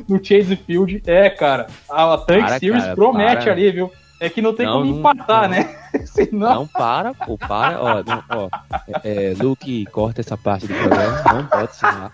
[0.07, 1.01] no Chase Field.
[1.07, 3.51] É, cara, a Tank para, Series cara, promete para.
[3.51, 3.91] ali, viu?
[4.23, 5.75] É que não tem não, como não, empatar, não, né?
[6.07, 6.55] Senão...
[6.55, 7.77] Não para, pô, para.
[7.81, 8.49] Ó, não, ó
[9.03, 11.23] é, é, Luke, corta essa parte do programa.
[11.33, 12.11] Não pode ensinar.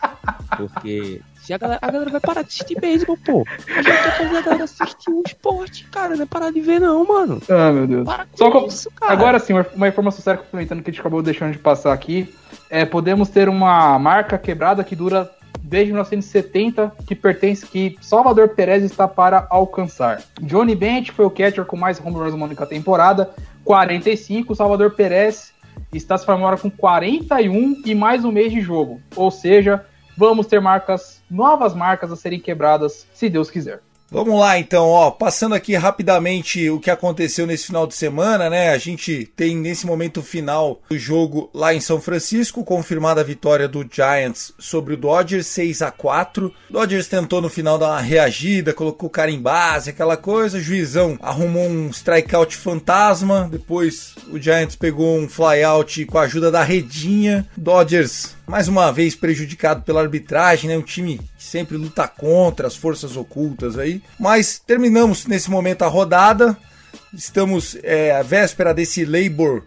[0.58, 3.46] Porque se a galera, a galera vai parar de assistir beisebol, pô.
[3.68, 6.16] A gente quer fazer a galera assistir o esporte, cara.
[6.16, 7.40] Não é parar de ver, não, mano.
[7.48, 8.06] Ah, meu Deus.
[8.06, 9.14] Para Só com isso, cara.
[9.14, 12.34] Agora sim, uma informação séria complementando que a gente acabou deixando de passar aqui.
[12.72, 15.30] É, podemos ter uma marca quebrada que dura
[15.62, 20.24] desde 1970 que pertence que Salvador Perez está para alcançar.
[20.42, 23.30] Johnny Bennett foi o catcher com mais home runs na única temporada,
[23.64, 24.54] 45.
[24.54, 25.54] O Salvador Perez
[25.94, 29.02] está se formando com 41 e mais um mês de jogo.
[29.16, 29.86] Ou seja,
[30.18, 33.82] vamos ter marcas, novas marcas a serem quebradas, se Deus quiser.
[34.12, 38.70] Vamos lá então, ó, passando aqui rapidamente o que aconteceu nesse final de semana, né?
[38.70, 43.68] A gente tem nesse momento final do jogo lá em São Francisco, confirmada a vitória
[43.68, 46.52] do Giants sobre o Dodgers 6 a 4.
[46.70, 50.58] O Dodgers tentou no final dar uma reagida, colocou o cara em base, aquela coisa,
[50.58, 56.50] o juizão arrumou um strikeout fantasma, depois o Giants pegou um flyout com a ajuda
[56.50, 57.48] da redinha.
[57.56, 60.76] Dodgers mais uma vez prejudicado pela arbitragem, né?
[60.76, 63.99] Um time que sempre luta contra as forças ocultas aí.
[64.20, 66.58] Mas terminamos nesse momento a rodada.
[67.14, 69.64] Estamos é, à véspera desse Labor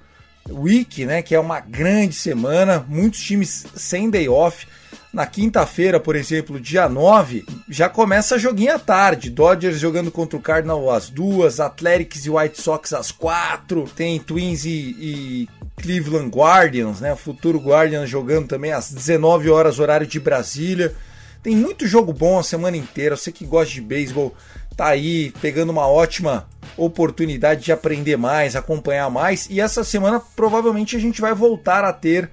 [0.48, 1.22] Week, né?
[1.22, 2.84] Que é uma grande semana.
[2.88, 4.66] Muitos times sem day off.
[5.12, 9.28] Na quinta-feira, por exemplo, dia 9, já começa joguinho à tarde.
[9.28, 14.64] Dodgers jogando contra o Cardinal às duas, Athletics e White Sox às quatro, tem Twins
[14.64, 17.14] e, e Cleveland Guardians, né?
[17.14, 20.94] Futuro Guardians jogando também às 19 horas, horário de Brasília.
[21.42, 23.16] Tem muito jogo bom a semana inteira.
[23.16, 24.34] Você que gosta de beisebol,
[24.76, 29.48] tá aí pegando uma ótima oportunidade de aprender mais, acompanhar mais.
[29.50, 32.30] E essa semana provavelmente a gente vai voltar a ter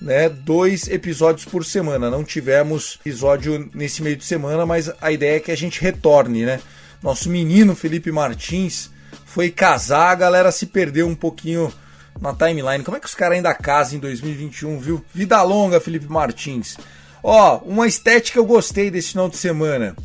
[0.00, 2.10] né, dois episódios por semana.
[2.10, 6.44] Não tivemos episódio nesse meio de semana, mas a ideia é que a gente retorne,
[6.44, 6.60] né?
[7.02, 8.90] Nosso menino Felipe Martins
[9.24, 11.72] foi casar, a galera se perdeu um pouquinho
[12.20, 12.84] na timeline.
[12.84, 15.04] Como é que os caras ainda casam em 2021, viu?
[15.14, 16.76] Vida longa, Felipe Martins.
[17.22, 19.96] Ó, uma estética eu gostei desse final de semana.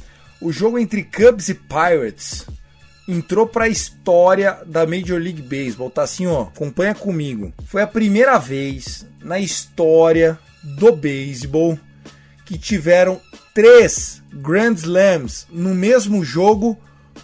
[0.41, 2.45] O jogo entre Cubs e Pirates
[3.07, 5.89] entrou para a história da Major League Baseball.
[5.89, 7.53] Tá assim, ó, acompanha comigo.
[7.67, 11.79] Foi a primeira vez na história do beisebol
[12.45, 13.19] que tiveram
[13.53, 16.77] três Grand Slams no mesmo jogo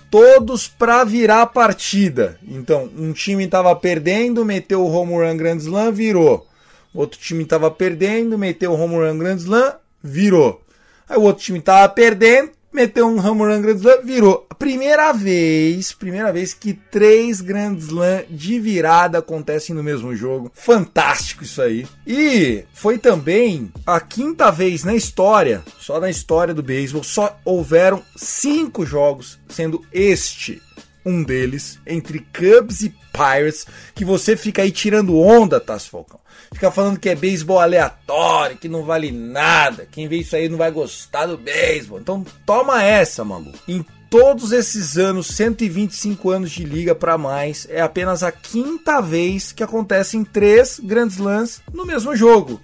[0.10, 2.38] todos para virar a partida.
[2.48, 6.48] Então, um time estava perdendo, meteu o home run Grand Slam, virou.
[6.94, 9.74] Outro time estava perdendo, meteu o home run Grand Slam,
[10.04, 10.62] virou.
[11.08, 14.48] Aí o outro time estava perdendo, meteu um home run Grand Slam, virou.
[14.60, 20.52] Primeira vez, primeira vez que três Grand Slam de virada acontecem no mesmo jogo.
[20.54, 21.88] Fantástico isso aí.
[22.06, 28.04] E foi também a quinta vez na história, só na história do beisebol, só houveram
[28.16, 30.62] cinco jogos, sendo este
[31.06, 33.66] um deles entre Cubs e Pirates,
[33.96, 36.20] que você fica aí tirando onda, Tassi Falcão.
[36.54, 39.88] Fica falando que é beisebol aleatório, que não vale nada.
[39.90, 42.00] Quem vê isso aí não vai gostar do beisebol.
[42.00, 43.58] Então toma essa, maluco.
[43.68, 49.54] Em todos esses anos, 125 anos de liga para mais, é apenas a quinta vez
[49.54, 52.60] que acontecem três Grand Slams no mesmo jogo.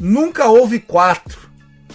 [0.00, 1.48] Nunca houve quatro.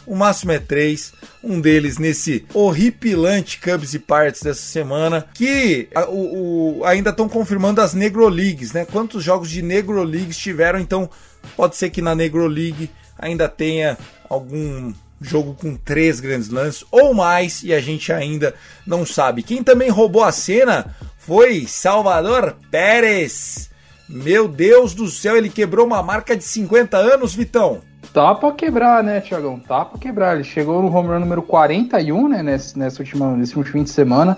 [0.06, 1.14] O máximo é três.
[1.44, 5.26] Um deles nesse horripilante Cubs e Pirates dessa semana.
[5.34, 8.86] Que a, o, o, ainda estão confirmando as Negro Leagues, né?
[8.86, 10.80] Quantos jogos de Negro Leagues tiveram?
[10.80, 11.10] Então
[11.56, 13.98] pode ser que na Negro League ainda tenha
[14.30, 18.54] algum jogo com três grandes lances ou mais e a gente ainda
[18.86, 19.42] não sabe.
[19.42, 23.72] Quem também roubou a cena foi Salvador Pérez.
[24.08, 27.82] Meu Deus do céu, ele quebrou uma marca de 50 anos, Vitão.
[28.14, 29.58] Tá pra quebrar, né, Tiagão?
[29.58, 30.36] Tá pra quebrar.
[30.36, 33.90] Ele chegou no home run número 41, né, nesse, nessa última, nesse último fim de
[33.90, 34.38] semana.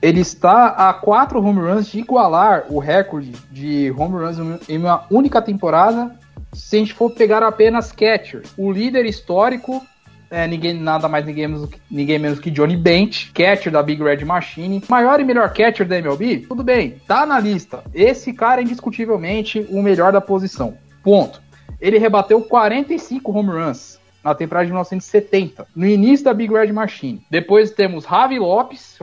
[0.00, 4.38] Ele está a quatro home runs de igualar o recorde de home runs
[4.68, 6.10] em uma única temporada.
[6.52, 9.82] Se a gente for pegar apenas catcher, o líder histórico
[10.30, 14.24] é ninguém, nada mais ninguém menos, ninguém menos que Johnny Bench, catcher da Big Red
[14.24, 16.46] Machine, maior e melhor catcher da MLB.
[16.48, 17.84] Tudo bem, tá na lista.
[17.94, 20.76] Esse cara é indiscutivelmente o melhor da posição.
[21.02, 21.42] Ponto
[21.82, 27.26] ele rebateu 45 home runs na temporada de 1970, no início da Big Red Machine.
[27.28, 28.96] Depois temos Javi Lopes,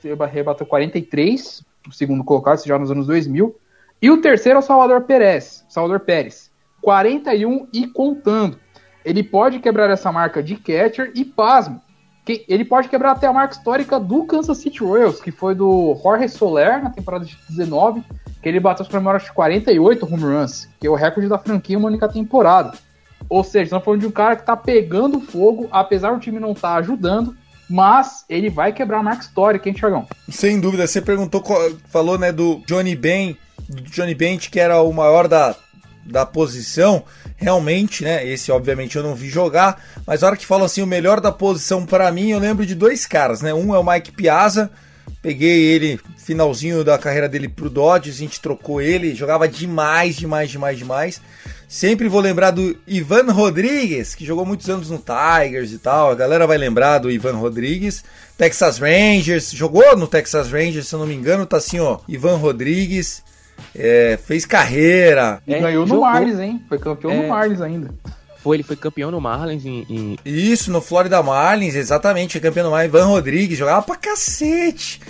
[0.00, 3.54] que rebateu 43, o segundo colocado, já nos anos 2000.
[4.00, 6.50] E o terceiro é o Salvador Pérez, Salvador Pérez,
[6.82, 8.58] 41 e contando.
[9.04, 11.80] Ele pode quebrar essa marca de catcher e pasmo.
[12.26, 16.28] Ele pode quebrar até a marca histórica do Kansas City Royals, que foi do Jorge
[16.28, 18.04] Soler na temporada de 19
[18.42, 21.78] que ele bateu os primeiros 48 home runs, que é o recorde da franquia em
[21.78, 22.76] uma única temporada.
[23.28, 26.50] Ou seja, estamos falando de um cara que está pegando fogo, apesar do time não
[26.50, 27.36] estar tá ajudando,
[27.70, 30.06] mas ele vai quebrar a marca histórica, hein, Thiagão?
[30.28, 31.42] Sem dúvida, você perguntou,
[31.86, 33.36] falou né, do Johnny Ben,
[33.68, 35.54] do Johnny Bench, que era o maior da,
[36.04, 37.04] da posição.
[37.36, 38.26] Realmente, né?
[38.26, 41.32] Esse, obviamente, eu não vi jogar, mas a hora que falam assim, o melhor da
[41.32, 43.52] posição para mim, eu lembro de dois caras, né?
[43.52, 44.70] Um é o Mike Piazza,
[45.22, 50.50] Peguei ele, finalzinho da carreira dele pro Dodgers, a gente trocou ele, jogava demais, demais,
[50.50, 51.20] demais, demais.
[51.68, 56.10] Sempre vou lembrar do Ivan Rodrigues, que jogou muitos anos no Tigers e tal.
[56.10, 58.04] A galera vai lembrar do Ivan Rodrigues.
[58.36, 62.00] Texas Rangers, jogou no Texas Rangers, se eu não me engano, tá assim, ó.
[62.08, 63.22] Ivan Rodrigues.
[63.74, 65.40] É, fez carreira.
[65.46, 66.04] E É, ganhou no jogou.
[66.04, 66.62] Marlins, hein?
[66.68, 67.22] Foi campeão É.
[67.22, 67.90] no Marlins ainda.
[68.42, 72.86] Foi, ele foi campeão no Marlins em, em- Isso, no Florida Marlins, exatamente, campeão mais.
[72.88, 75.00] Ivan Rodrigues jogava pra cacete.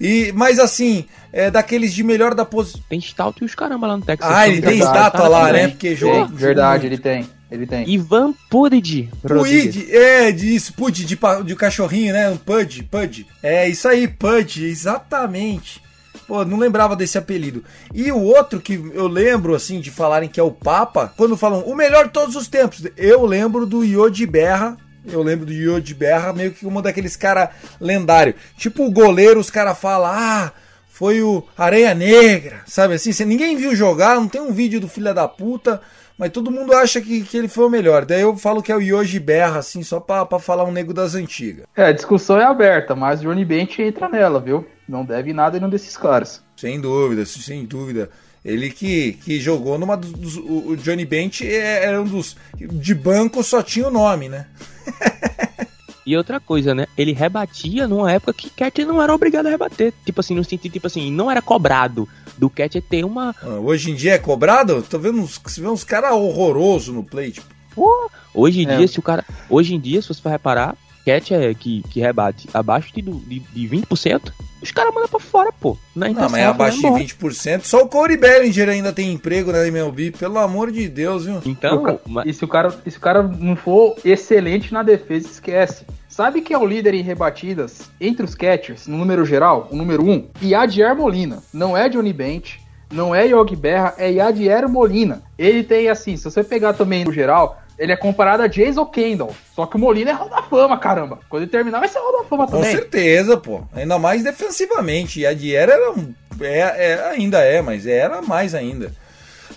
[0.00, 2.80] E, mas assim, é daqueles de melhor da posição.
[2.88, 4.28] Tem stout e os caramba lá no Texas.
[4.30, 5.62] Ah, ele tem Verdade, estátua lá, também.
[5.62, 5.68] né?
[5.68, 6.26] Porque Tem, jogou.
[6.28, 7.28] verdade, ele tem.
[7.50, 7.88] Ele tem.
[7.90, 9.08] Ivan Pudid.
[9.28, 9.76] Rodrigues.
[9.76, 12.28] Puid, é, disso, Pud, de, pa- de cachorrinho, né?
[12.30, 13.26] Um Pud, Pud.
[13.42, 15.82] É, isso aí, Pud, exatamente.
[16.30, 17.64] Pô, não lembrava desse apelido.
[17.92, 21.62] E o outro que eu lembro, assim, de falarem que é o Papa, quando falam
[21.62, 24.76] o melhor de todos os tempos, eu lembro do Yodi Berra.
[25.04, 27.50] Eu lembro do Yodi Berra, meio que um daqueles cara
[27.80, 28.36] lendário.
[28.56, 30.52] Tipo o goleiro, os caras falam, ah,
[30.88, 33.10] foi o Areia Negra, sabe assim?
[33.10, 35.80] Cê- ninguém viu jogar, não tem um vídeo do filho da puta,
[36.16, 38.04] mas todo mundo acha que, que ele foi o melhor.
[38.04, 40.94] Daí eu falo que é o Yoji Berra, assim, só pra, pra falar um nego
[40.94, 41.64] das antigas.
[41.74, 44.64] É, a discussão é aberta, mas Johnny Bench entra nela, viu?
[44.90, 46.42] Não deve nada nenhum desses caras.
[46.56, 48.10] Sem dúvida, sem dúvida.
[48.44, 50.10] Ele que, que jogou numa dos.
[50.12, 52.36] dos- o Johnny Bench é- era um dos.
[52.56, 54.46] De banco só tinha o nome, né?
[56.06, 56.86] E outra coisa, né?
[56.96, 59.92] Ele rebatia numa época que Cat não era obrigado a rebater.
[60.04, 63.34] Tipo assim, no sentido, tipo assim, não era cobrado do Cat ter uma.
[63.42, 64.82] Ah, Hoje em dia é cobrado?
[64.82, 67.40] Tô vendo uns, você vê uns caras horrorosos no plate.
[67.74, 68.78] Pô, hoje em É.
[68.78, 69.24] dia, se o cara.
[69.48, 70.74] Hoje em dia, se você for reparar,
[71.12, 74.32] Cat é que, que rebate abaixo de, de, de 20%,
[74.62, 75.76] os caras mandam pra fora, pô.
[75.96, 77.04] Na Não, mas é abaixo vai embora.
[77.04, 77.62] de 20%.
[77.64, 81.40] Só o Corey Bellinger ainda tem emprego na MLB, pelo amor de Deus, viu?
[81.46, 84.82] Então, O ca- ma- E se o, cara, se o cara não for excelente na
[84.82, 85.84] defesa, esquece.
[86.08, 89.68] Sabe quem é o líder em rebatidas entre os catchers, no número geral?
[89.70, 90.10] O número 1?
[90.10, 90.28] Um?
[90.42, 91.42] Yadier Molina.
[91.54, 92.60] Não é Johnny Bench,
[92.92, 95.22] não é Yogi Berra, é Yadier Molina.
[95.38, 99.34] Ele tem, assim, se você pegar também no geral, ele é comparado a Jason Kendall.
[99.56, 101.18] Só que o Molina é Hall da Fama, caramba.
[101.28, 102.70] Quando ele terminar, vai ser Hall da Fama Com também.
[102.70, 103.62] certeza, pô.
[103.74, 105.20] Ainda mais defensivamente.
[105.20, 106.14] E a Diera era um.
[106.40, 106.58] É,
[106.92, 108.92] é- ainda é, mas era mais ainda.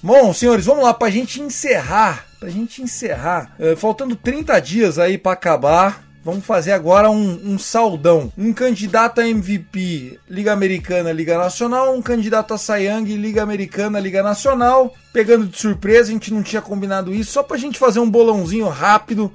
[0.02, 2.26] Bom, senhores, vamos lá pra gente encerrar.
[2.40, 3.56] Pra gente encerrar.
[3.60, 6.04] eh, faltando 30 dias aí pra acabar.
[6.24, 8.32] Vamos fazer agora um, um saudão.
[8.38, 11.94] Um candidato a MVP Liga Americana, Liga Nacional.
[11.94, 14.94] Um candidato a Sayang, Liga Americana, Liga Nacional.
[15.12, 17.34] Pegando de surpresa, a gente não tinha combinado isso.
[17.34, 19.34] Só pra gente fazer um bolãozinho rápido.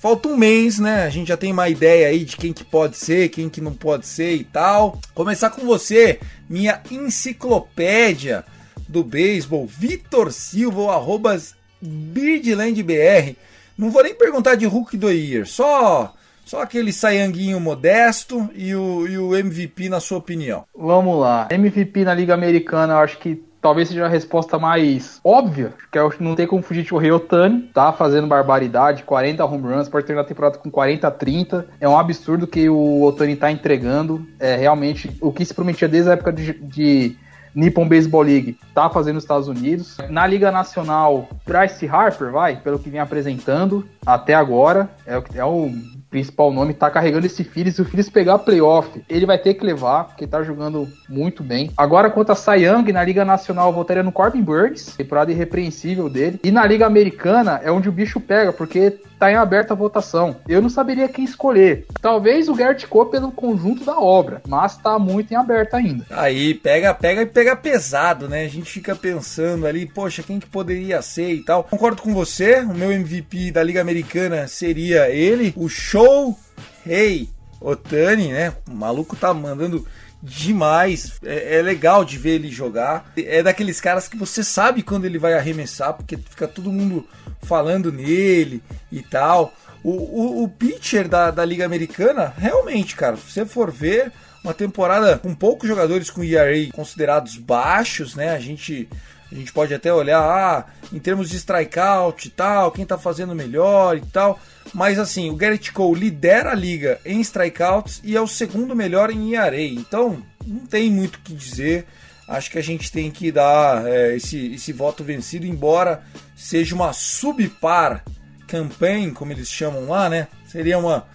[0.00, 1.04] Falta um mês, né?
[1.04, 3.72] A gente já tem uma ideia aí de quem que pode ser, quem que não
[3.72, 4.98] pode ser e tal.
[5.14, 6.18] Começar com você,
[6.50, 8.44] minha enciclopédia
[8.88, 11.40] do beisebol, Vitor Silva, o arroba
[11.80, 13.36] BirdlandBR.
[13.78, 16.14] Não vou nem perguntar de Hulk do Year, só,
[16.44, 20.64] só aquele saianguinho modesto e o, e o MVP na sua opinião.
[20.76, 21.48] Vamos lá.
[21.50, 26.02] MVP na Liga Americana, eu acho que talvez seja a resposta mais óbvia, que é
[26.02, 30.04] o- não tem como fugir de Rei Otani, tá fazendo barbaridade, 40 home runs, pode
[30.06, 31.66] terminar a temporada com 40 a 30.
[31.80, 34.26] É um absurdo que o Otani tá entregando.
[34.38, 37.16] É realmente o que se prometia desde a época de, de
[37.54, 39.96] Nippon Baseball League, tá fazendo nos Estados Unidos.
[40.10, 45.44] Na Liga Nacional, Bryce Harper, vai, pelo que vem apresentando até agora, é o é
[45.44, 45.70] o
[46.14, 47.74] principal nome, tá carregando esse Phillies.
[47.74, 51.72] Se o Phillies pegar playoff, ele vai ter que levar, porque tá jogando muito bem.
[51.76, 56.08] Agora, quanto a Cy Young, na Liga Nacional, eu votaria no Corbin Burns, temporada irrepreensível
[56.08, 56.38] dele.
[56.44, 60.36] E na Liga Americana, é onde o bicho pega, porque tá em aberta votação.
[60.46, 61.86] Eu não saberia quem escolher.
[62.02, 66.04] Talvez o Garrett Cole pelo conjunto da obra, mas tá muito em aberto ainda.
[66.10, 68.44] Aí pega, pega e pega pesado, né?
[68.44, 71.64] A gente fica pensando ali, poxa, quem que poderia ser e tal.
[71.64, 76.38] Concordo com você, o meu MVP da Liga Americana seria ele, o Show
[76.84, 78.52] Rei Otani, né?
[78.68, 79.86] O maluco tá mandando
[80.24, 81.12] demais.
[81.22, 83.12] É, é legal de ver ele jogar.
[83.16, 87.06] É daqueles caras que você sabe quando ele vai arremessar, porque fica todo mundo
[87.42, 89.54] falando nele e tal.
[89.82, 94.10] O, o, o pitcher da, da Liga Americana, realmente, cara, se você for ver,
[94.42, 98.30] uma temporada com poucos jogadores com ERA considerados baixos, né?
[98.30, 98.88] A gente,
[99.30, 103.34] a gente pode até olhar, ah, em termos de strikeout e tal, quem tá fazendo
[103.34, 104.38] melhor e tal.
[104.72, 109.10] Mas assim, o Garrett Cole lidera a liga em strikeouts e é o segundo melhor
[109.10, 109.60] em ERA.
[109.60, 111.86] Então, não tem muito o que dizer.
[112.26, 116.02] Acho que a gente tem que dar é, esse, esse voto vencido, embora
[116.36, 118.02] seja uma subpar
[118.46, 120.28] campaign, como eles chamam lá, né?
[120.46, 121.06] Seria uma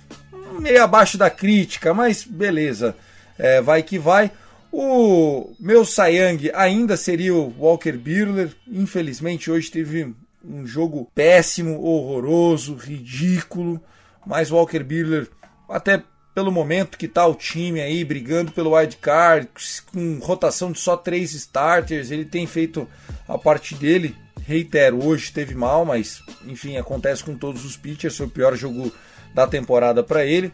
[0.60, 2.96] meio abaixo da crítica, mas beleza.
[3.38, 4.32] É, vai que vai.
[4.72, 8.52] O meu Sayang ainda seria o Walker Buehler.
[8.68, 10.14] Infelizmente hoje teve
[10.44, 13.82] um jogo péssimo, horroroso, ridículo.
[14.26, 15.28] Mas Walker Buehler,
[15.68, 16.04] até
[16.36, 19.50] pelo momento que tá o time aí brigando pelo wild card,
[19.92, 22.88] com rotação de só três starters, ele tem feito
[23.28, 24.16] a parte dele.
[24.46, 28.92] Reitero, hoje teve mal, mas enfim, acontece com todos os pitchers, foi o pior jogo
[29.34, 30.52] da temporada para ele.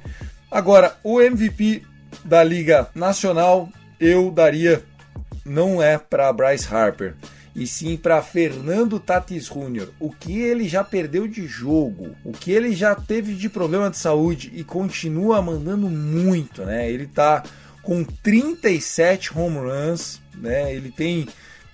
[0.49, 1.83] Agora, o MVP
[2.23, 3.69] da Liga Nacional,
[3.99, 4.83] eu daria
[5.45, 7.15] não é para Bryce Harper,
[7.55, 9.87] e sim para Fernando Tatis Jr.
[9.99, 13.97] O que ele já perdeu de jogo, o que ele já teve de problema de
[13.97, 16.91] saúde e continua mandando muito, né?
[16.91, 17.43] Ele tá
[17.81, 20.73] com 37 home runs, né?
[20.73, 21.27] Ele tem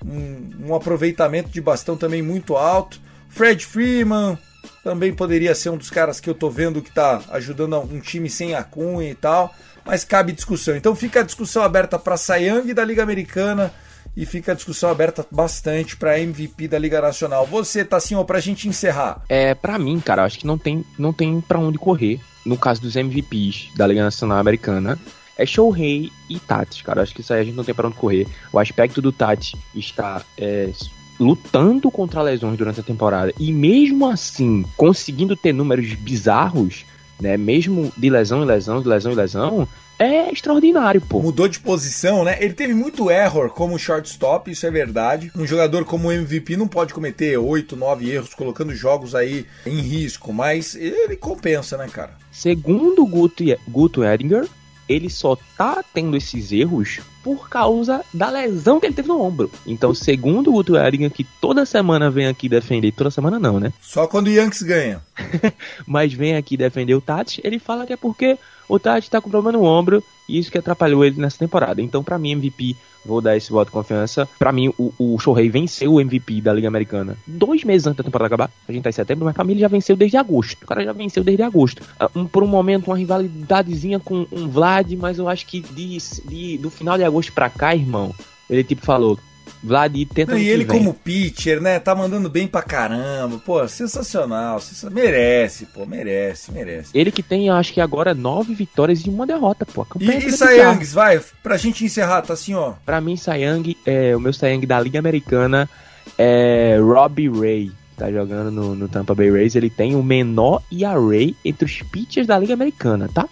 [0.05, 3.01] um, um aproveitamento de bastão também muito alto.
[3.29, 4.37] Fred Freeman
[4.83, 8.29] também poderia ser um dos caras que eu tô vendo que tá ajudando um time
[8.29, 9.55] sem a cunha e tal,
[9.91, 10.73] mas cabe discussão.
[10.73, 13.73] Então fica a discussão aberta para Sayang da Liga Americana
[14.15, 17.45] e fica a discussão aberta bastante para MVP da Liga Nacional.
[17.45, 19.21] Você, assim, ó, pra gente encerrar.
[19.27, 22.21] É, para mim, cara, acho que não tem, não tem para onde correr.
[22.45, 24.97] No caso dos MVPs da Liga Nacional Americana,
[25.37, 27.01] é Shohei e Tati, cara.
[27.01, 28.25] Acho que isso aí a gente não tem para onde correr.
[28.53, 30.71] O aspecto do Tati está é,
[31.19, 36.85] lutando contra lesões durante a temporada e mesmo assim conseguindo ter números bizarros,
[37.21, 37.37] né?
[37.37, 39.67] Mesmo de lesão em lesão, de lesão em lesão,
[39.99, 41.21] é extraordinário, pô.
[41.21, 42.37] Mudou de posição, né?
[42.39, 45.31] Ele teve muito error como shortstop, isso é verdade.
[45.35, 50.33] Um jogador como MVP não pode cometer 8, 9 erros colocando jogos aí em risco,
[50.33, 52.13] mas ele compensa, né, cara?
[52.31, 54.47] Segundo Guto, Guto Edinger,
[54.91, 59.51] ele só tá tendo esses erros por causa da lesão que ele teve no ombro.
[59.65, 63.71] Então, segundo o Guto Edinger, que toda semana vem aqui defender, toda semana não, né?
[63.79, 65.01] Só quando o Yankees ganha.
[65.85, 68.37] Mas vem aqui defender o Tati, ele fala que é porque
[68.67, 71.81] o Tati tá com problema no ombro e isso que atrapalhou ele nessa temporada.
[71.81, 72.75] Então, para mim, MVP,
[73.05, 74.27] vou dar esse voto de confiança.
[74.37, 78.03] Para mim, o, o Shohei venceu o MVP da Liga Americana dois meses antes da
[78.03, 78.51] temporada acabar.
[78.67, 80.63] A gente tá em setembro, mas pra mim ele já venceu desde agosto.
[80.63, 81.81] O cara já venceu desde agosto.
[81.99, 85.97] Ah, um, por um momento, uma rivalidadezinha com um Vlad, mas eu acho que de,
[86.25, 88.13] de, do final de agosto pra cá, irmão,
[88.49, 89.17] ele tipo falou:
[89.63, 90.37] Vlad tenta.
[90.37, 91.79] E ele, como pitcher, né?
[91.79, 93.39] Tá mandando bem pra caramba.
[93.45, 94.59] Pô, sensacional.
[94.91, 96.89] Merece, pô, merece, merece.
[96.93, 99.85] Ele que tem, acho que agora, nove vitórias e uma derrota, pô.
[99.99, 102.73] E, e Sayangs, vai, pra gente encerrar, tá assim, ó.
[102.85, 105.69] Pra mim, Sayang, é, o meu Sayang da Liga Americana
[106.17, 107.71] é Robbie Ray.
[107.97, 109.55] Tá jogando no, no Tampa Bay Rays.
[109.55, 113.27] Ele tem o menor ERA entre os pitchers da Liga Americana, tá?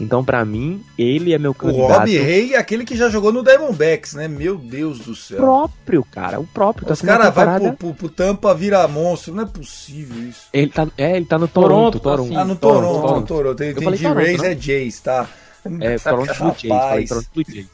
[0.00, 1.90] Então, para mim, ele é meu candidato.
[1.90, 4.28] O Rob Rey é aquele que já jogou no Diamondbacks, né?
[4.28, 5.38] Meu Deus do céu.
[5.38, 6.38] O próprio, cara.
[6.38, 6.86] O próprio.
[6.86, 7.58] Tá Os caras temporada...
[7.58, 9.34] vai pro, pro, pro, Tampa virar monstro.
[9.34, 10.48] Não é possível isso.
[10.52, 11.98] Ele tá, é, ele tá no Toronto.
[11.98, 12.38] Toronto, Toronto.
[12.38, 12.80] Ah, no Toronto.
[12.80, 13.26] Toronto, Toronto.
[13.26, 13.56] Toronto.
[13.56, 15.28] Tem, tem de Rays é Jays, tá?
[15.80, 16.68] É, Toronto Blue Jays.
[16.68, 17.66] Falei Toronto Blue Jays.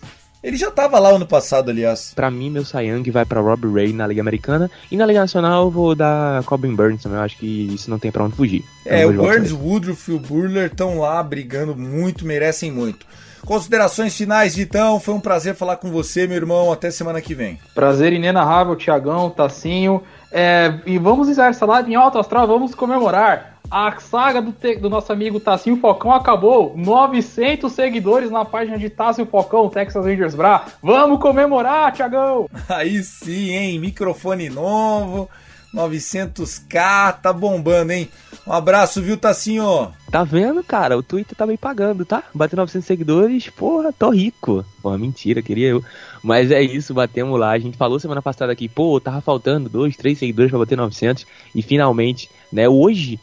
[0.45, 2.13] Ele já tava lá ano passado, aliás.
[2.15, 4.71] Para mim, meu Sayang vai para Rob Ray na Liga Americana.
[4.91, 7.17] E na Liga Nacional eu vou dar Corbin Burns também.
[7.17, 8.63] Eu acho que isso não tem pra onde fugir.
[8.85, 13.07] É, o Burns, Woodruff e o Burler estão lá brigando muito, merecem muito.
[13.47, 15.01] Considerações finais, Vitão.
[15.01, 16.71] Foi um prazer falar com você, meu irmão.
[16.71, 17.59] Até semana que vem.
[17.75, 20.03] Prazer inenarrável, Tiagão, Tacinho.
[20.31, 23.54] É, e vamos usar essa live em alto astral, vamos comemorar.
[23.77, 26.75] A saga do, te, do nosso amigo Tassinho Focão acabou.
[26.77, 30.67] 900 seguidores na página de Tassinho Focão, Texas Rangers Bra.
[30.81, 32.49] Vamos comemorar, Tiagão!
[32.71, 33.81] Aí sim, hein?
[33.81, 35.29] Microfone novo.
[35.75, 38.09] 900k, tá bombando, hein?
[38.47, 39.93] Um abraço, viu, Tassinho?
[40.09, 40.97] Tá vendo, cara?
[40.97, 42.23] O Twitter tá me pagando, tá?
[42.33, 44.65] Bateu 900 seguidores, porra, tô rico.
[44.81, 45.85] Porra, mentira, queria eu.
[46.23, 47.51] Mas é isso, batemos lá.
[47.51, 51.27] A gente falou semana passada aqui, pô, tava faltando dois, três seguidores pra bater 900.
[51.53, 53.19] E finalmente, né, hoje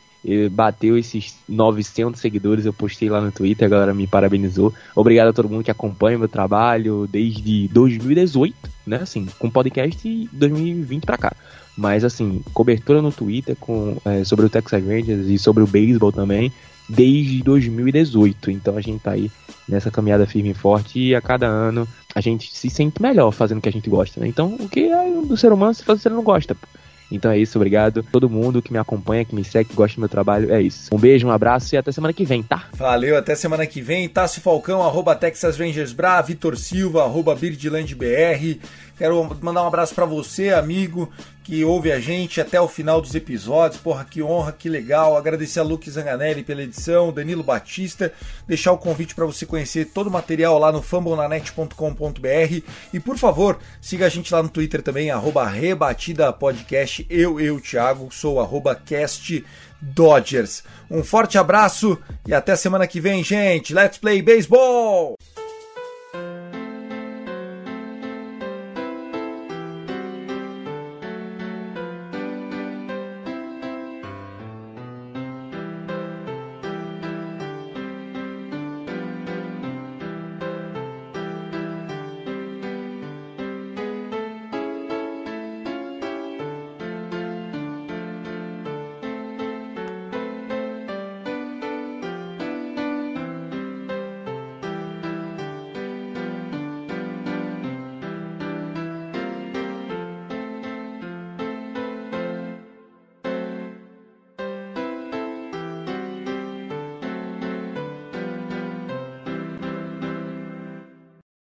[0.52, 4.73] bateu esses 900 seguidores, eu postei lá no Twitter, a galera me parabenizou.
[4.95, 10.30] Obrigado a todo mundo que acompanha meu trabalho desde 2018, né, assim, com podcast de
[10.31, 11.34] 2020 pra cá.
[11.76, 16.11] Mas, assim, cobertura no Twitter com, é, sobre o Texas Rangers e sobre o beisebol
[16.11, 16.52] também,
[16.88, 18.52] desde 2018.
[18.52, 19.31] Então a gente tá aí
[19.68, 23.60] nessa caminhada firme e forte e a cada ano a gente se sente melhor fazendo
[23.60, 24.27] o que a gente gosta, né?
[24.27, 26.53] Então, o que é do ser humano se você não gosta?
[26.53, 26.68] Pô?
[27.11, 28.03] Então é isso, obrigado.
[28.11, 30.89] Todo mundo que me acompanha, que me segue, que gosta do meu trabalho, é isso.
[30.93, 32.65] Um beijo, um abraço e até semana que vem, tá?
[32.73, 34.07] Valeu, até semana que vem.
[34.07, 38.59] Tássio Falcão, arroba Texas Rangers Bra, Vitor Silva, arroba BirdlandBR.
[39.02, 41.11] Quero mandar um abraço para você, amigo,
[41.44, 43.82] que ouve a gente até o final dos episódios.
[43.82, 45.18] Porra, que honra, que legal.
[45.18, 48.14] Agradecer a Luke Zanganelli pela edição, Danilo Batista.
[48.48, 52.64] Deixar o convite para você conhecer todo o material lá no fambonanet.com.br.
[52.94, 57.03] E por favor, siga a gente lá no Twitter também, arroba Rebatida Podcast.
[57.10, 59.44] Eu, eu, Thiago, sou arroba Cast
[59.82, 60.64] Dodgers.
[60.91, 61.98] Um forte abraço
[62.28, 63.73] e até semana que vem, gente.
[63.73, 65.15] Let's play baseball!